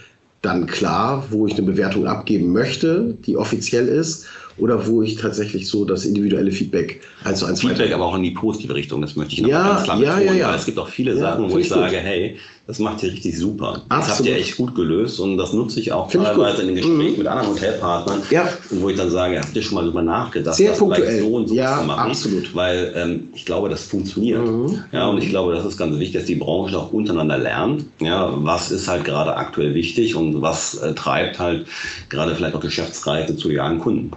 dann 0.42 0.66
klar, 0.66 1.24
wo 1.30 1.46
ich 1.46 1.54
eine 1.54 1.62
Bewertung 1.62 2.06
abgeben 2.06 2.52
möchte, 2.52 3.14
die 3.26 3.36
offiziell 3.36 3.88
ist 3.88 4.26
oder 4.60 4.86
wo 4.86 5.02
ich 5.02 5.16
tatsächlich 5.16 5.68
so 5.68 5.84
das 5.84 6.04
individuelle 6.04 6.52
Feedback 6.52 7.00
zu 7.34 7.46
eins 7.46 7.60
Feedback 7.60 7.92
aber 7.92 8.06
auch 8.06 8.16
in 8.16 8.22
die 8.22 8.30
positive 8.30 8.74
Richtung, 8.74 9.00
das 9.02 9.16
möchte 9.16 9.34
ich 9.34 9.42
noch 9.42 9.48
ja, 9.48 9.68
ganz 9.68 9.82
klar 9.84 9.98
betonen, 9.98 10.26
ja, 10.26 10.32
ja, 10.32 10.38
ja. 10.38 10.54
es 10.54 10.64
gibt 10.64 10.78
auch 10.78 10.88
viele 10.88 11.16
Sachen, 11.16 11.50
wo 11.50 11.58
ich 11.58 11.68
sage, 11.68 11.96
hey, 11.96 12.36
das 12.70 12.78
macht 12.78 13.02
ihr 13.02 13.10
richtig 13.10 13.36
super. 13.36 13.82
Das 13.88 13.98
Absolut. 13.98 14.18
habt 14.18 14.28
ihr 14.28 14.36
echt 14.36 14.56
gut 14.56 14.76
gelöst 14.76 15.18
und 15.18 15.36
das 15.38 15.52
nutze 15.52 15.80
ich 15.80 15.90
auch 15.90 16.08
Find 16.08 16.24
teilweise 16.24 16.62
in 16.62 16.68
den 16.68 16.76
Gesprächen 16.76 17.12
mhm. 17.12 17.18
mit 17.18 17.26
anderen 17.26 17.54
Hotelpartnern, 17.54 18.22
ja. 18.30 18.48
wo 18.70 18.88
ich 18.88 18.96
dann 18.96 19.10
sage, 19.10 19.40
habt 19.40 19.56
ihr 19.56 19.62
schon 19.62 19.74
mal 19.74 19.82
darüber 19.82 20.02
nachgedacht, 20.02 20.54
Sehr 20.54 20.70
das 20.70 20.78
punktuell. 20.78 21.20
so 21.20 21.34
und 21.34 21.48
so 21.48 21.54
ja, 21.56 21.80
zu 21.80 21.86
machen? 21.86 22.10
Absolut. 22.10 22.54
Weil 22.54 22.92
ähm, 22.94 23.28
ich 23.34 23.44
glaube, 23.44 23.70
das 23.70 23.86
funktioniert. 23.86 24.46
Mhm. 24.46 24.84
Ja, 24.92 25.08
und 25.08 25.18
ich 25.18 25.30
glaube, 25.30 25.52
das 25.52 25.64
ist 25.64 25.78
ganz 25.78 25.98
wichtig, 25.98 26.20
dass 26.20 26.26
die 26.26 26.36
Branche 26.36 26.78
auch 26.78 26.92
untereinander 26.92 27.38
lernt. 27.38 27.86
Ja, 28.00 28.32
was 28.36 28.70
ist 28.70 28.86
halt 28.86 29.04
gerade 29.04 29.36
aktuell 29.36 29.74
wichtig 29.74 30.14
und 30.14 30.40
was 30.40 30.74
äh, 30.76 30.94
treibt 30.94 31.40
halt 31.40 31.66
gerade 32.08 32.36
vielleicht 32.36 32.54
auch 32.54 32.60
Geschäftsreise 32.60 33.36
zu 33.36 33.50
ihren 33.50 33.80
Kunden. 33.80 34.12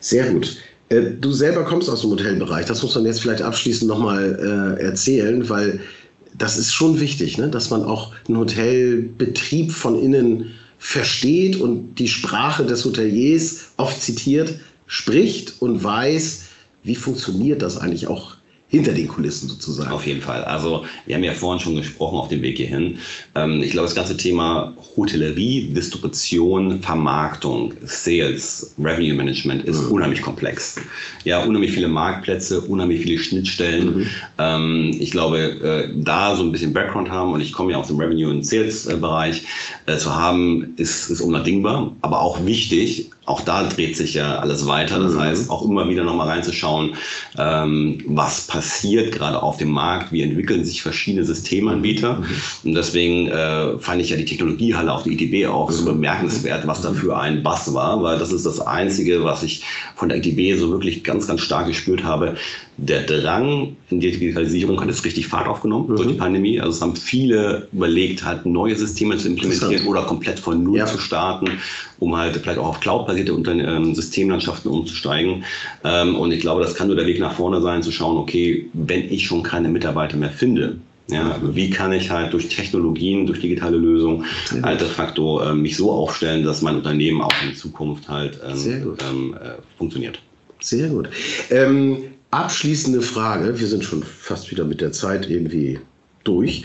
Sehr 0.00 0.32
gut. 0.32 0.56
Äh, 0.88 1.12
du 1.20 1.32
selber 1.32 1.64
kommst 1.64 1.88
aus 1.88 2.02
dem 2.02 2.10
Hotelbereich. 2.10 2.66
Das 2.66 2.82
muss 2.82 2.94
man 2.94 3.06
jetzt 3.06 3.20
vielleicht 3.20 3.42
abschließend 3.42 3.88
nochmal 3.88 4.76
äh, 4.78 4.82
erzählen, 4.82 5.48
weil 5.48 5.80
das 6.36 6.56
ist 6.56 6.72
schon 6.72 7.00
wichtig, 7.00 7.38
ne? 7.38 7.48
dass 7.48 7.70
man 7.70 7.84
auch 7.84 8.12
einen 8.26 8.38
Hotelbetrieb 8.38 9.72
von 9.72 10.00
innen 10.00 10.52
versteht 10.78 11.60
und 11.60 11.94
die 11.96 12.08
Sprache 12.08 12.64
des 12.64 12.84
Hoteliers 12.84 13.72
oft 13.76 14.00
zitiert, 14.00 14.54
spricht 14.86 15.60
und 15.60 15.84
weiß, 15.84 16.44
wie 16.82 16.94
funktioniert 16.94 17.60
das 17.62 17.76
eigentlich 17.76 18.06
auch 18.06 18.36
hinter 18.70 18.92
den 18.92 19.08
Kulissen 19.08 19.48
sozusagen. 19.48 19.90
Auf 19.90 20.06
jeden 20.06 20.22
Fall. 20.22 20.44
Also 20.44 20.84
wir 21.06 21.16
haben 21.16 21.24
ja 21.24 21.32
vorhin 21.32 21.60
schon 21.60 21.76
gesprochen 21.76 22.18
auf 22.18 22.28
dem 22.28 22.40
Weg 22.40 22.56
hierhin. 22.56 22.98
Ähm, 23.34 23.62
ich 23.62 23.72
glaube, 23.72 23.86
das 23.86 23.96
ganze 23.96 24.16
Thema 24.16 24.72
Hotellerie, 24.96 25.72
Distribution, 25.74 26.80
Vermarktung, 26.80 27.74
Sales, 27.84 28.74
Revenue 28.78 29.14
Management 29.14 29.64
ist 29.64 29.82
mhm. 29.82 29.92
unheimlich 29.92 30.22
komplex. 30.22 30.76
Ja, 31.24 31.42
unheimlich 31.42 31.72
viele 31.72 31.88
Marktplätze, 31.88 32.60
unheimlich 32.60 33.02
viele 33.02 33.18
Schnittstellen. 33.18 33.98
Mhm. 33.98 34.06
Ähm, 34.38 34.96
ich 35.00 35.10
glaube, 35.10 35.38
äh, 35.38 35.88
da 35.96 36.36
so 36.36 36.44
ein 36.44 36.52
bisschen 36.52 36.72
Background 36.72 37.10
haben 37.10 37.32
und 37.32 37.40
ich 37.40 37.52
komme 37.52 37.72
ja 37.72 37.78
aus 37.78 37.88
dem 37.88 37.98
Revenue- 37.98 38.30
und 38.30 38.46
Sales-Bereich 38.46 39.42
äh, 39.86 39.96
zu 39.96 40.14
haben, 40.14 40.74
ist, 40.76 41.10
ist 41.10 41.20
unabdingbar, 41.20 41.92
aber 42.02 42.20
auch 42.20 42.46
wichtig, 42.46 43.10
auch 43.30 43.40
da 43.42 43.62
dreht 43.62 43.96
sich 43.96 44.14
ja 44.14 44.40
alles 44.40 44.66
weiter. 44.66 44.98
Das 44.98 45.14
mhm. 45.14 45.20
heißt, 45.20 45.50
auch 45.50 45.64
immer 45.64 45.88
wieder 45.88 46.04
nochmal 46.04 46.28
reinzuschauen, 46.28 46.96
ähm, 47.38 48.02
was 48.06 48.46
passiert 48.46 49.12
gerade 49.12 49.42
auf 49.42 49.56
dem 49.56 49.70
Markt, 49.70 50.12
wie 50.12 50.22
entwickeln 50.22 50.64
sich 50.64 50.82
verschiedene 50.82 51.24
Systemanbieter. 51.24 52.16
Mhm. 52.16 52.26
Und 52.64 52.74
deswegen 52.74 53.28
äh, 53.28 53.78
fand 53.78 54.02
ich 54.02 54.10
ja 54.10 54.16
die 54.16 54.24
Technologiehalle 54.24 54.92
auf 54.92 55.04
der 55.04 55.12
ITB 55.12 55.48
auch 55.48 55.70
so 55.70 55.82
mhm. 55.82 55.86
bemerkenswert, 55.86 56.66
was 56.66 56.82
da 56.82 56.92
für 56.92 57.16
ein 57.16 57.42
Bass 57.42 57.72
war, 57.72 58.02
weil 58.02 58.18
das 58.18 58.32
ist 58.32 58.44
das 58.44 58.60
Einzige, 58.60 59.24
was 59.24 59.42
ich 59.42 59.62
von 59.94 60.08
der 60.08 60.18
ITB 60.18 60.58
so 60.58 60.70
wirklich 60.70 61.04
ganz, 61.04 61.26
ganz 61.26 61.40
stark 61.40 61.68
gespürt 61.68 62.02
habe. 62.02 62.34
Der 62.82 63.02
Drang 63.02 63.76
in 63.90 64.00
die 64.00 64.10
Digitalisierung 64.10 64.80
hat 64.80 64.88
jetzt 64.88 65.04
richtig 65.04 65.26
Fahrt 65.26 65.46
aufgenommen 65.46 65.90
mhm. 65.90 65.96
durch 65.96 66.08
die 66.08 66.14
Pandemie. 66.14 66.58
Also 66.60 66.72
es 66.72 66.80
haben 66.80 66.96
viele 66.96 67.68
überlegt, 67.72 68.24
halt 68.24 68.46
neue 68.46 68.74
Systeme 68.74 69.18
zu 69.18 69.28
implementieren 69.28 69.86
oder 69.86 70.02
komplett 70.04 70.38
von 70.38 70.62
Null 70.62 70.78
ja. 70.78 70.86
zu 70.86 70.98
starten, 70.98 71.58
um 71.98 72.16
halt 72.16 72.36
vielleicht 72.36 72.58
auch 72.58 72.68
auf 72.68 72.80
cloud-basierte 72.80 73.32
ähm, 73.32 73.94
Systemlandschaften 73.94 74.70
umzusteigen. 74.70 75.44
Ähm, 75.84 76.16
und 76.16 76.32
ich 76.32 76.40
glaube, 76.40 76.62
das 76.62 76.74
kann 76.74 76.86
nur 76.86 76.96
der 76.96 77.06
Weg 77.06 77.20
nach 77.20 77.34
vorne 77.34 77.60
sein, 77.60 77.82
zu 77.82 77.92
schauen, 77.92 78.16
okay, 78.16 78.70
wenn 78.72 79.12
ich 79.12 79.26
schon 79.26 79.42
keine 79.42 79.68
Mitarbeiter 79.68 80.16
mehr 80.16 80.30
finde, 80.30 80.78
ja, 81.08 81.38
wie 81.42 81.70
kann 81.70 81.92
ich 81.92 82.08
halt 82.08 82.32
durch 82.32 82.48
Technologien, 82.48 83.26
durch 83.26 83.40
digitale 83.40 83.76
Lösungen 83.76 84.24
halt 84.62 84.80
de 84.80 84.88
facto 84.88 85.40
äh, 85.40 85.54
mich 85.54 85.76
so 85.76 85.90
aufstellen, 85.90 86.44
dass 86.44 86.62
mein 86.62 86.76
Unternehmen 86.76 87.20
auch 87.20 87.34
in 87.42 87.54
Zukunft 87.54 88.08
halt 88.08 88.40
ähm, 88.46 88.96
ähm, 89.10 89.34
äh, 89.34 89.54
funktioniert? 89.76 90.22
Sehr 90.60 90.88
gut. 90.88 91.08
Ähm, 91.50 92.04
abschließende 92.30 93.02
Frage. 93.02 93.58
Wir 93.58 93.66
sind 93.66 93.84
schon 93.84 94.02
fast 94.02 94.50
wieder 94.50 94.64
mit 94.64 94.80
der 94.80 94.92
Zeit 94.92 95.28
irgendwie 95.28 95.80
durch. 96.24 96.64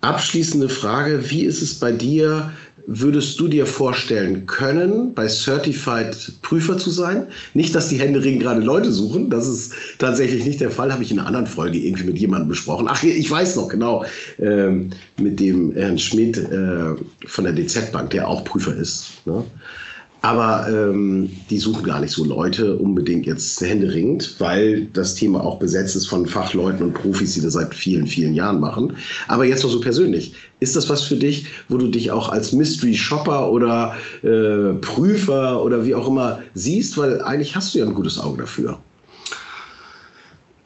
Abschließende 0.00 0.68
Frage. 0.68 1.30
Wie 1.30 1.42
ist 1.44 1.62
es 1.62 1.74
bei 1.74 1.92
dir? 1.92 2.52
Würdest 2.86 3.38
du 3.38 3.46
dir 3.46 3.66
vorstellen 3.66 4.46
können, 4.46 5.14
bei 5.14 5.28
Certified 5.28 6.32
Prüfer 6.42 6.78
zu 6.78 6.90
sein? 6.90 7.26
Nicht, 7.54 7.74
dass 7.74 7.88
die 7.88 8.00
Hände 8.00 8.24
ringen 8.24 8.40
gerade 8.40 8.62
Leute 8.62 8.90
suchen. 8.90 9.30
Das 9.30 9.46
ist 9.46 9.74
tatsächlich 9.98 10.44
nicht 10.44 10.60
der 10.60 10.70
Fall. 10.70 10.92
Habe 10.92 11.02
ich 11.02 11.12
in 11.12 11.18
einer 11.18 11.28
anderen 11.28 11.46
Folge 11.46 11.78
irgendwie 11.78 12.04
mit 12.04 12.18
jemandem 12.18 12.48
besprochen. 12.48 12.86
Ach, 12.88 13.02
ich 13.02 13.30
weiß 13.30 13.56
noch 13.56 13.68
genau, 13.68 14.04
ähm, 14.38 14.90
mit 15.18 15.38
dem 15.38 15.72
Herrn 15.72 15.98
Schmidt 15.98 16.38
äh, 16.38 16.96
von 17.26 17.44
der 17.44 17.52
DZ 17.52 17.92
Bank, 17.92 18.10
der 18.10 18.26
auch 18.26 18.44
Prüfer 18.44 18.74
ist. 18.74 19.24
Ne? 19.26 19.44
Aber 20.22 20.68
ähm, 20.68 21.30
die 21.48 21.58
suchen 21.58 21.82
gar 21.82 22.00
nicht 22.00 22.12
so 22.12 22.24
Leute 22.24 22.76
unbedingt 22.76 23.24
jetzt 23.26 23.58
händeringend, 23.60 24.36
weil 24.38 24.86
das 24.92 25.14
Thema 25.14 25.42
auch 25.42 25.58
besetzt 25.58 25.96
ist 25.96 26.08
von 26.08 26.26
Fachleuten 26.26 26.86
und 26.86 26.92
Profis, 26.92 27.34
die 27.34 27.40
das 27.40 27.54
seit 27.54 27.74
vielen, 27.74 28.06
vielen 28.06 28.34
Jahren 28.34 28.60
machen. 28.60 28.96
Aber 29.28 29.46
jetzt 29.46 29.62
noch 29.62 29.70
so 29.70 29.80
persönlich. 29.80 30.34
Ist 30.60 30.76
das 30.76 30.90
was 30.90 31.02
für 31.02 31.16
dich, 31.16 31.46
wo 31.70 31.78
du 31.78 31.88
dich 31.88 32.10
auch 32.10 32.28
als 32.28 32.52
Mystery 32.52 32.94
Shopper 32.94 33.50
oder 33.50 33.96
äh, 34.22 34.74
Prüfer 34.74 35.62
oder 35.64 35.86
wie 35.86 35.94
auch 35.94 36.06
immer 36.06 36.40
siehst? 36.52 36.98
Weil 36.98 37.22
eigentlich 37.22 37.56
hast 37.56 37.74
du 37.74 37.78
ja 37.78 37.86
ein 37.86 37.94
gutes 37.94 38.18
Auge 38.18 38.42
dafür. 38.42 38.78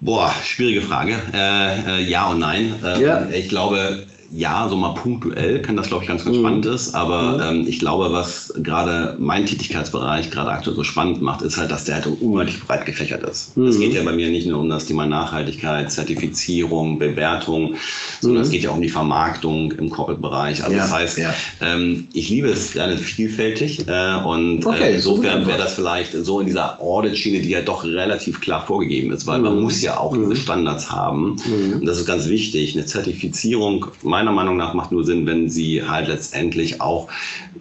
Boah, 0.01 0.35
schwierige 0.45 0.83
Frage. 0.83 1.15
Äh, 1.33 2.01
äh, 2.01 2.03
ja 2.03 2.27
und 2.27 2.41
nein. 2.41 2.75
Ähm, 2.85 3.01
ja. 3.01 3.27
Ich 3.31 3.49
glaube, 3.49 4.05
ja, 4.33 4.69
so 4.69 4.77
mal 4.77 4.95
punktuell 4.95 5.63
kann 5.63 5.77
das, 5.77 5.89
glaube 5.89 6.05
ich, 6.05 6.09
ganz, 6.09 6.25
ganz 6.25 6.37
mhm. 6.37 6.41
spannend 6.41 6.67
ist. 6.67 6.95
Aber 6.95 7.53
mhm. 7.53 7.61
ähm, 7.61 7.67
ich 7.69 7.79
glaube, 7.79 8.13
was 8.13 8.53
gerade 8.57 9.17
mein 9.19 9.47
Tätigkeitsbereich 9.47 10.31
gerade 10.31 10.51
aktuell 10.51 10.77
so 10.77 10.85
spannend 10.85 11.23
macht, 11.23 11.43
ist 11.43 11.57
halt, 11.57 11.71
dass 11.71 11.85
der 11.85 11.97
halt 11.97 12.07
unheimlich 12.21 12.61
breit 12.63 12.87
gefächert 12.87 13.23
ist. 13.23 13.57
Mhm. 13.57 13.69
Es 13.69 13.79
geht 13.79 13.95
ja 13.95 14.03
bei 14.03 14.13
mir 14.13 14.29
nicht 14.29 14.47
nur 14.47 14.61
um 14.61 14.69
das 14.69 14.87
Thema 14.87 15.07
Nachhaltigkeit, 15.07 15.91
Zertifizierung, 15.91 16.99
Bewertung, 16.99 17.77
sondern 18.21 18.43
mhm. 18.43 18.47
es 18.47 18.51
geht 18.51 18.63
ja 18.63 18.71
auch 18.71 18.77
um 18.77 18.83
die 18.83 18.89
Vermarktung 18.89 19.73
im 19.73 19.91
Corporate-Bereich. 19.91 20.63
Also 20.65 20.77
ja, 20.77 20.83
das 20.83 20.93
heißt, 20.93 21.19
ja. 21.19 21.35
ähm, 21.61 22.09
ich 22.13 22.29
liebe 22.29 22.49
es 22.49 22.73
gerne 22.73 22.97
vielfältig 22.99 23.87
äh, 23.89 24.17
und 24.25 24.65
okay, 24.67 24.91
äh, 24.91 24.95
insofern 24.97 25.47
wäre 25.47 25.59
das 25.59 25.75
vielleicht 25.75 26.13
so 26.13 26.41
in 26.41 26.47
dieser 26.47 26.81
Audit-Schiene, 26.81 27.41
die 27.41 27.51
ja 27.51 27.61
doch 27.61 27.85
relativ 27.85 28.41
klar 28.41 28.67
vorgegeben 28.67 29.13
ist, 29.13 29.27
weil 29.27 29.41
man 29.41 29.57
mhm. 29.57 29.63
muss 29.63 29.83
ja 29.83 29.99
auch 29.99 30.15
diese 30.15 30.27
mhm. 30.27 30.37
Standards 30.37 30.91
haben. 30.91 31.37
Und 31.75 31.87
das 31.87 31.99
ist 31.99 32.07
ganz 32.07 32.29
wichtig. 32.29 32.75
Eine 32.75 32.87
Zertifizierung, 32.87 33.87
meiner 34.15 34.31
Meinung 34.31 34.57
nach 34.57 34.75
macht 34.75 34.93
nur 34.93 35.05
Sinn, 35.05 35.27
wenn 35.27 35.49
sie 35.51 35.83
halt 35.83 36.07
letztendlich 36.07 36.81
auch 36.81 37.09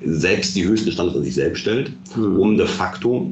selbst 0.05 0.55
die 0.55 0.65
höchsten 0.65 0.91
Standards 0.91 1.17
an 1.17 1.23
sich 1.23 1.33
selbst 1.33 1.61
stellt, 1.61 1.91
mhm. 2.15 2.39
um 2.39 2.57
de 2.57 2.67
facto 2.67 3.27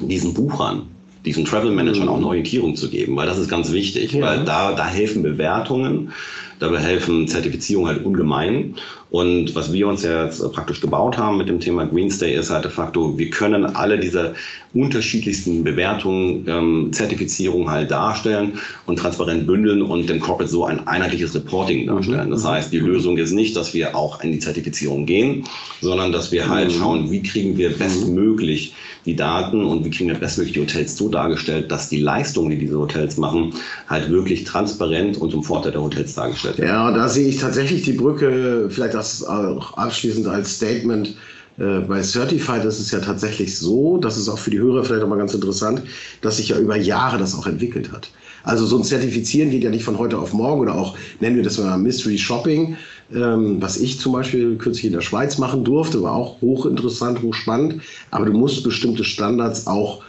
diesen 0.00 0.34
Buchern 0.34 0.82
diesen 1.24 1.44
Travel 1.44 1.70
Managern 1.72 2.04
mhm. 2.04 2.08
auch 2.08 2.16
eine 2.16 2.26
Orientierung 2.26 2.74
zu 2.74 2.88
geben, 2.88 3.16
weil 3.16 3.26
das 3.26 3.38
ist 3.38 3.48
ganz 3.48 3.70
wichtig, 3.72 4.12
ja. 4.12 4.22
weil 4.22 4.44
da, 4.44 4.72
da 4.72 4.86
helfen 4.86 5.22
Bewertungen, 5.22 6.12
dabei 6.58 6.78
helfen 6.78 7.28
Zertifizierungen 7.28 7.90
halt 7.90 8.04
ungemein. 8.04 8.74
Und 9.10 9.54
was 9.54 9.72
wir 9.72 9.88
uns 9.88 10.02
jetzt 10.02 10.40
praktisch 10.52 10.82
gebaut 10.82 11.16
haben 11.16 11.38
mit 11.38 11.48
dem 11.48 11.60
Thema 11.60 11.86
Greenstay 11.86 12.34
ist 12.34 12.50
halt 12.50 12.64
de 12.64 12.70
facto, 12.70 13.16
wir 13.16 13.30
können 13.30 13.64
alle 13.64 13.98
diese 13.98 14.34
unterschiedlichsten 14.74 15.64
Bewertungen, 15.64 16.44
ähm, 16.46 16.92
Zertifizierungen 16.92 17.70
halt 17.70 17.90
darstellen 17.90 18.58
und 18.84 18.98
transparent 18.98 19.46
bündeln 19.46 19.80
und 19.80 20.10
dem 20.10 20.20
Corporate 20.20 20.50
so 20.50 20.66
ein 20.66 20.86
einheitliches 20.86 21.34
Reporting 21.34 21.86
darstellen. 21.86 22.30
Das 22.30 22.42
mhm. 22.42 22.48
heißt, 22.48 22.72
die 22.72 22.80
Lösung 22.80 23.16
ist 23.16 23.32
nicht, 23.32 23.56
dass 23.56 23.72
wir 23.72 23.96
auch 23.96 24.22
in 24.22 24.32
die 24.32 24.40
Zertifizierung 24.40 25.06
gehen, 25.06 25.44
sondern 25.80 26.12
dass 26.12 26.30
wir 26.30 26.46
halt 26.46 26.68
mhm. 26.70 26.78
schauen, 26.78 27.10
wie 27.10 27.22
kriegen 27.22 27.56
wir 27.56 27.70
bestmöglich 27.70 28.74
die 29.06 29.16
Daten 29.16 29.64
und 29.64 29.86
wie 29.86 29.90
kriegen 29.90 30.10
wir 30.10 30.18
bestmöglich 30.18 30.52
die 30.52 30.60
Hotels 30.60 30.96
so 30.98 31.08
dargestellt, 31.08 31.70
dass 31.72 31.88
die 31.88 32.00
Leistungen, 32.00 32.50
die 32.50 32.58
diese 32.58 32.78
Hotels 32.78 33.16
machen, 33.16 33.54
halt 33.88 34.10
wirklich 34.10 34.44
transparent 34.44 35.16
und 35.16 35.30
zum 35.30 35.42
Vorteil 35.42 35.72
der 35.72 35.82
Hotels 35.82 36.14
dargestellt 36.14 36.47
werden. 36.56 36.68
Ja, 36.68 36.90
da 36.92 37.08
sehe 37.08 37.28
ich 37.28 37.38
tatsächlich 37.38 37.82
die 37.82 37.92
Brücke, 37.92 38.68
vielleicht 38.70 38.94
das 38.94 39.24
auch 39.24 39.76
abschließend 39.76 40.26
als 40.26 40.54
Statement. 40.54 41.16
Äh, 41.58 41.80
bei 41.80 42.02
Certified 42.02 42.64
ist 42.64 42.78
es 42.78 42.90
ja 42.90 43.00
tatsächlich 43.00 43.58
so, 43.58 43.98
das 43.98 44.16
ist 44.16 44.28
auch 44.28 44.38
für 44.38 44.50
die 44.50 44.58
Hörer 44.58 44.84
vielleicht 44.84 45.02
auch 45.02 45.08
mal 45.08 45.18
ganz 45.18 45.34
interessant, 45.34 45.82
dass 46.20 46.36
sich 46.36 46.50
ja 46.50 46.58
über 46.58 46.76
Jahre 46.76 47.18
das 47.18 47.34
auch 47.34 47.46
entwickelt 47.46 47.92
hat. 47.92 48.10
Also 48.44 48.64
so 48.64 48.78
ein 48.78 48.84
Zertifizieren 48.84 49.50
geht 49.50 49.64
ja 49.64 49.70
nicht 49.70 49.84
von 49.84 49.98
heute 49.98 50.16
auf 50.18 50.32
morgen 50.32 50.60
oder 50.60 50.74
auch, 50.74 50.96
nennen 51.20 51.36
wir 51.36 51.42
das 51.42 51.58
mal 51.58 51.76
Mystery 51.76 52.16
Shopping, 52.16 52.76
ähm, 53.12 53.60
was 53.60 53.76
ich 53.76 53.98
zum 53.98 54.12
Beispiel 54.12 54.56
kürzlich 54.56 54.86
in 54.86 54.92
der 54.92 55.00
Schweiz 55.00 55.38
machen 55.38 55.64
durfte, 55.64 56.02
war 56.02 56.14
auch 56.14 56.40
hochinteressant, 56.40 57.22
hochspannend. 57.22 57.82
Aber 58.10 58.26
du 58.26 58.32
musst 58.32 58.62
bestimmte 58.62 59.04
Standards 59.04 59.66
auch 59.66 60.02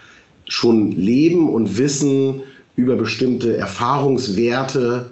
schon 0.47 0.91
leben 0.91 1.49
und 1.49 1.77
wissen 1.77 2.41
über 2.75 2.95
bestimmte 2.95 3.57
Erfahrungswerte, 3.57 5.11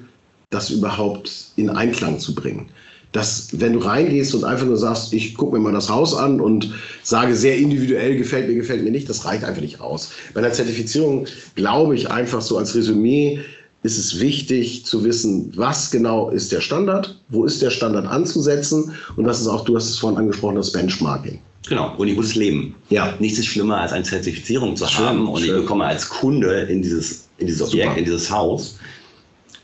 das 0.49 0.69
überhaupt 0.69 1.51
in 1.55 1.69
Einklang 1.69 2.19
zu 2.19 2.33
bringen 2.33 2.69
dass 3.11 3.49
wenn 3.53 3.73
du 3.73 3.79
reingehst 3.79 4.35
und 4.35 4.43
einfach 4.43 4.65
nur 4.65 4.77
sagst, 4.77 5.13
ich 5.13 5.35
gucke 5.35 5.57
mir 5.57 5.63
mal 5.63 5.73
das 5.73 5.89
Haus 5.89 6.15
an 6.15 6.39
und 6.39 6.73
sage 7.03 7.35
sehr 7.35 7.57
individuell, 7.57 8.17
gefällt 8.17 8.47
mir, 8.47 8.55
gefällt 8.55 8.83
mir 8.83 8.91
nicht, 8.91 9.09
das 9.09 9.25
reicht 9.25 9.43
einfach 9.43 9.61
nicht 9.61 9.79
aus. 9.79 10.11
Bei 10.33 10.41
einer 10.41 10.51
Zertifizierung 10.51 11.25
glaube 11.55 11.95
ich 11.95 12.11
einfach 12.11 12.41
so 12.41 12.57
als 12.57 12.75
Resümee, 12.75 13.39
ist 13.83 13.97
es 13.97 14.19
wichtig 14.19 14.85
zu 14.85 15.03
wissen, 15.03 15.51
was 15.55 15.89
genau 15.91 16.29
ist 16.29 16.51
der 16.51 16.61
Standard, 16.61 17.19
wo 17.29 17.45
ist 17.45 17.61
der 17.61 17.69
Standard 17.69 18.05
anzusetzen 18.07 18.93
und 19.15 19.23
das 19.23 19.39
ist 19.39 19.47
auch, 19.47 19.63
du 19.63 19.75
hast 19.75 19.85
es 19.89 19.97
vorhin 19.97 20.19
angesprochen, 20.19 20.55
das 20.55 20.71
Benchmarking. 20.71 21.39
Genau, 21.69 21.93
und 21.97 22.07
ich 22.07 22.15
muss 22.15 22.35
leben. 22.35 22.75
Ja. 22.89 23.13
Nichts 23.19 23.39
ist 23.39 23.47
schlimmer, 23.47 23.81
als 23.81 23.91
eine 23.93 24.03
Zertifizierung 24.03 24.75
zu 24.75 24.87
schön, 24.87 25.05
haben 25.05 25.27
und 25.27 25.41
schön. 25.41 25.55
ich 25.55 25.61
bekomme 25.61 25.85
als 25.85 26.07
Kunde 26.07 26.61
in 26.61 26.81
dieses, 26.81 27.27
in 27.37 27.47
dieses 27.47 27.61
Objekt, 27.61 27.87
Super. 27.87 27.99
in 27.99 28.05
dieses 28.05 28.31
Haus 28.31 28.77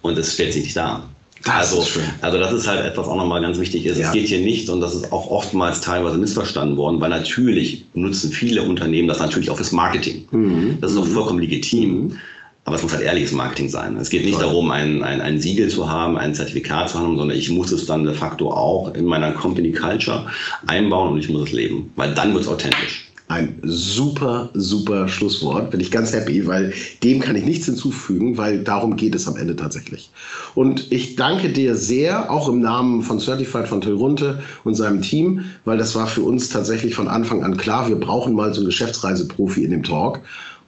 und 0.03 0.17
es 0.17 0.33
stellt 0.33 0.53
sich 0.53 0.63
nicht 0.63 0.77
dar. 0.77 1.09
Das 1.43 1.73
also, 1.73 1.99
also 2.21 2.37
das 2.37 2.53
ist 2.53 2.67
halt 2.67 2.85
etwas 2.85 3.07
auch 3.07 3.17
nochmal 3.17 3.41
ganz 3.41 3.59
wichtig 3.59 3.85
ist. 3.85 3.97
Ja. 3.97 4.07
Es 4.07 4.13
geht 4.13 4.27
hier 4.27 4.39
nicht, 4.39 4.69
und 4.69 4.79
das 4.79 4.95
ist 4.95 5.11
auch 5.11 5.29
oftmals 5.29 5.81
teilweise 5.81 6.17
missverstanden 6.17 6.77
worden, 6.77 7.01
weil 7.01 7.09
natürlich 7.09 7.83
nutzen 7.95 8.31
viele 8.31 8.61
Unternehmen 8.63 9.09
das 9.09 9.19
natürlich 9.19 9.49
auch 9.49 9.57
fürs 9.57 9.73
Marketing. 9.73 10.25
Mhm. 10.31 10.77
Das 10.79 10.91
ist 10.91 10.97
auch 10.97 11.07
vollkommen 11.07 11.39
legitim. 11.39 11.89
Mhm. 11.89 12.19
Aber 12.65 12.77
es 12.77 12.83
muss 12.83 12.93
halt 12.93 13.03
ehrliches 13.03 13.33
Marketing 13.33 13.67
sein. 13.67 13.97
Es 13.97 14.09
geht 14.09 14.23
nicht 14.23 14.39
Toll. 14.39 14.45
darum, 14.45 14.71
ein, 14.71 15.03
ein, 15.03 15.19
ein 15.19 15.41
Siegel 15.41 15.67
zu 15.67 15.89
haben, 15.89 16.17
ein 16.17 16.33
Zertifikat 16.33 16.89
zu 16.89 16.97
haben, 16.97 17.17
sondern 17.17 17.37
ich 17.37 17.49
muss 17.49 17.73
es 17.73 17.85
dann 17.85 18.05
de 18.05 18.13
facto 18.13 18.51
auch 18.51 18.93
in 18.95 19.03
meiner 19.03 19.33
Company 19.33 19.73
Culture 19.73 20.27
einbauen 20.67 21.11
und 21.11 21.19
ich 21.19 21.27
muss 21.27 21.49
es 21.49 21.51
leben. 21.51 21.91
Weil 21.97 22.13
dann 22.13 22.33
wird 22.33 22.43
es 22.43 22.49
authentisch. 22.49 23.11
Ein 23.33 23.59
super, 23.63 24.51
super 24.53 25.07
Schlusswort. 25.07 25.71
Bin 25.71 25.79
ich 25.79 25.89
ganz 25.89 26.13
happy, 26.13 26.45
weil 26.45 26.71
dem 27.01 27.19
kann 27.19 27.35
ich 27.35 27.43
nichts 27.43 27.65
hinzufügen, 27.65 28.37
weil 28.37 28.59
darum 28.59 28.95
geht 28.95 29.15
es 29.15 29.27
am 29.27 29.37
Ende 29.37 29.55
tatsächlich. 29.55 30.11
Und 30.53 30.91
ich 30.91 31.15
danke 31.15 31.49
dir 31.49 31.75
sehr, 31.75 32.29
auch 32.29 32.47
im 32.47 32.59
Namen 32.59 33.01
von 33.01 33.19
Certified 33.19 33.67
von 33.67 33.81
Till 33.81 33.93
Runte 33.93 34.43
und 34.65 34.75
seinem 34.75 35.01
Team, 35.01 35.45
weil 35.65 35.79
das 35.79 35.95
war 35.95 36.05
für 36.05 36.21
uns 36.21 36.49
tatsächlich 36.49 36.93
von 36.93 37.07
Anfang 37.07 37.43
an 37.43 37.57
klar, 37.57 37.89
wir 37.89 37.95
brauchen 37.95 38.35
mal 38.35 38.53
so 38.53 38.59
einen 38.59 38.67
Geschäftsreiseprofi 38.67 39.63
in 39.63 39.71
dem 39.71 39.81
Talk. 39.81 40.19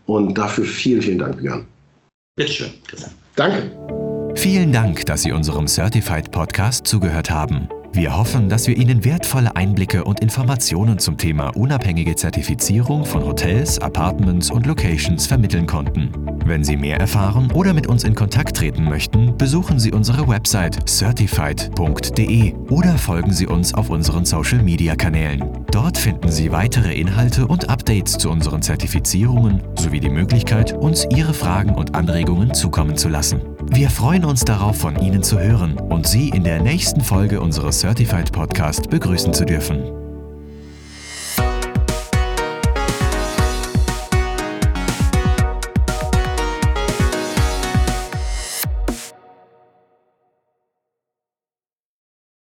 Und 0.08 0.36
dafür 0.36 0.66
vielen, 0.66 1.04
vielen 1.04 1.20
Dank, 1.20 1.38
Björn. 1.38 1.66
Bitteschön, 2.36 2.72
Christian. 2.88 3.12
Danke. 3.36 3.72
Vielen 4.36 4.72
Dank, 4.72 5.06
dass 5.06 5.22
Sie 5.22 5.32
unserem 5.32 5.68
Certified 5.68 6.32
Podcast 6.32 6.88
zugehört 6.88 7.30
haben. 7.30 7.70
Wir 7.96 8.18
hoffen, 8.18 8.50
dass 8.50 8.68
wir 8.68 8.76
Ihnen 8.76 9.06
wertvolle 9.06 9.56
Einblicke 9.56 10.04
und 10.04 10.20
Informationen 10.20 11.00
zum 11.00 11.16
Thema 11.16 11.56
unabhängige 11.56 12.14
Zertifizierung 12.18 13.06
von 13.06 13.24
Hotels, 13.24 13.80
Apartments 13.80 14.52
und 14.52 14.66
Locations 14.66 15.26
vermitteln 15.26 15.66
konnten. 15.66 16.12
Wenn 16.44 16.66
Sie 16.66 16.76
mehr 16.76 17.00
erfahren 17.00 17.50
oder 17.54 17.74
mit 17.74 17.88
uns 17.88 18.04
in 18.04 18.14
Kontakt 18.14 18.58
treten 18.58 18.84
möchten, 18.84 19.38
besuchen 19.38 19.80
Sie 19.80 19.94
unsere 19.94 20.28
Website 20.28 20.90
certified.de 20.90 22.54
oder 22.70 22.98
folgen 22.98 23.32
Sie 23.32 23.48
uns 23.48 23.74
auf 23.74 23.90
unseren 23.90 24.26
Social-Media-Kanälen. 24.26 25.46
Dort 25.72 25.98
finden 25.98 26.30
Sie 26.30 26.52
weitere 26.52 26.94
Inhalte 26.94 27.48
und 27.48 27.70
Updates 27.70 28.18
zu 28.18 28.30
unseren 28.30 28.62
Zertifizierungen 28.62 29.64
sowie 29.80 30.02
die 30.02 30.10
Möglichkeit, 30.10 30.74
uns 30.74 31.08
Ihre 31.16 31.34
Fragen 31.34 31.74
und 31.74 31.96
Anregungen 31.96 32.54
zukommen 32.54 32.98
zu 32.98 33.08
lassen. 33.08 33.40
Wir 33.72 33.90
freuen 33.90 34.26
uns 34.26 34.46
darauf, 34.46 34.78
von 34.78 34.98
Ihnen 35.02 35.24
zu 35.24 35.40
hören 35.40 35.78
und 35.78 36.06
Sie 36.06 36.30
in 36.30 36.44
der 36.44 36.62
nächsten 36.62 37.02
Folge 37.02 37.42
unseres 37.42 37.80
Certified 37.86 38.32
Podcast 38.32 38.90
begrüßen 38.90 39.32
zu 39.32 39.46
dürfen. 39.46 40.05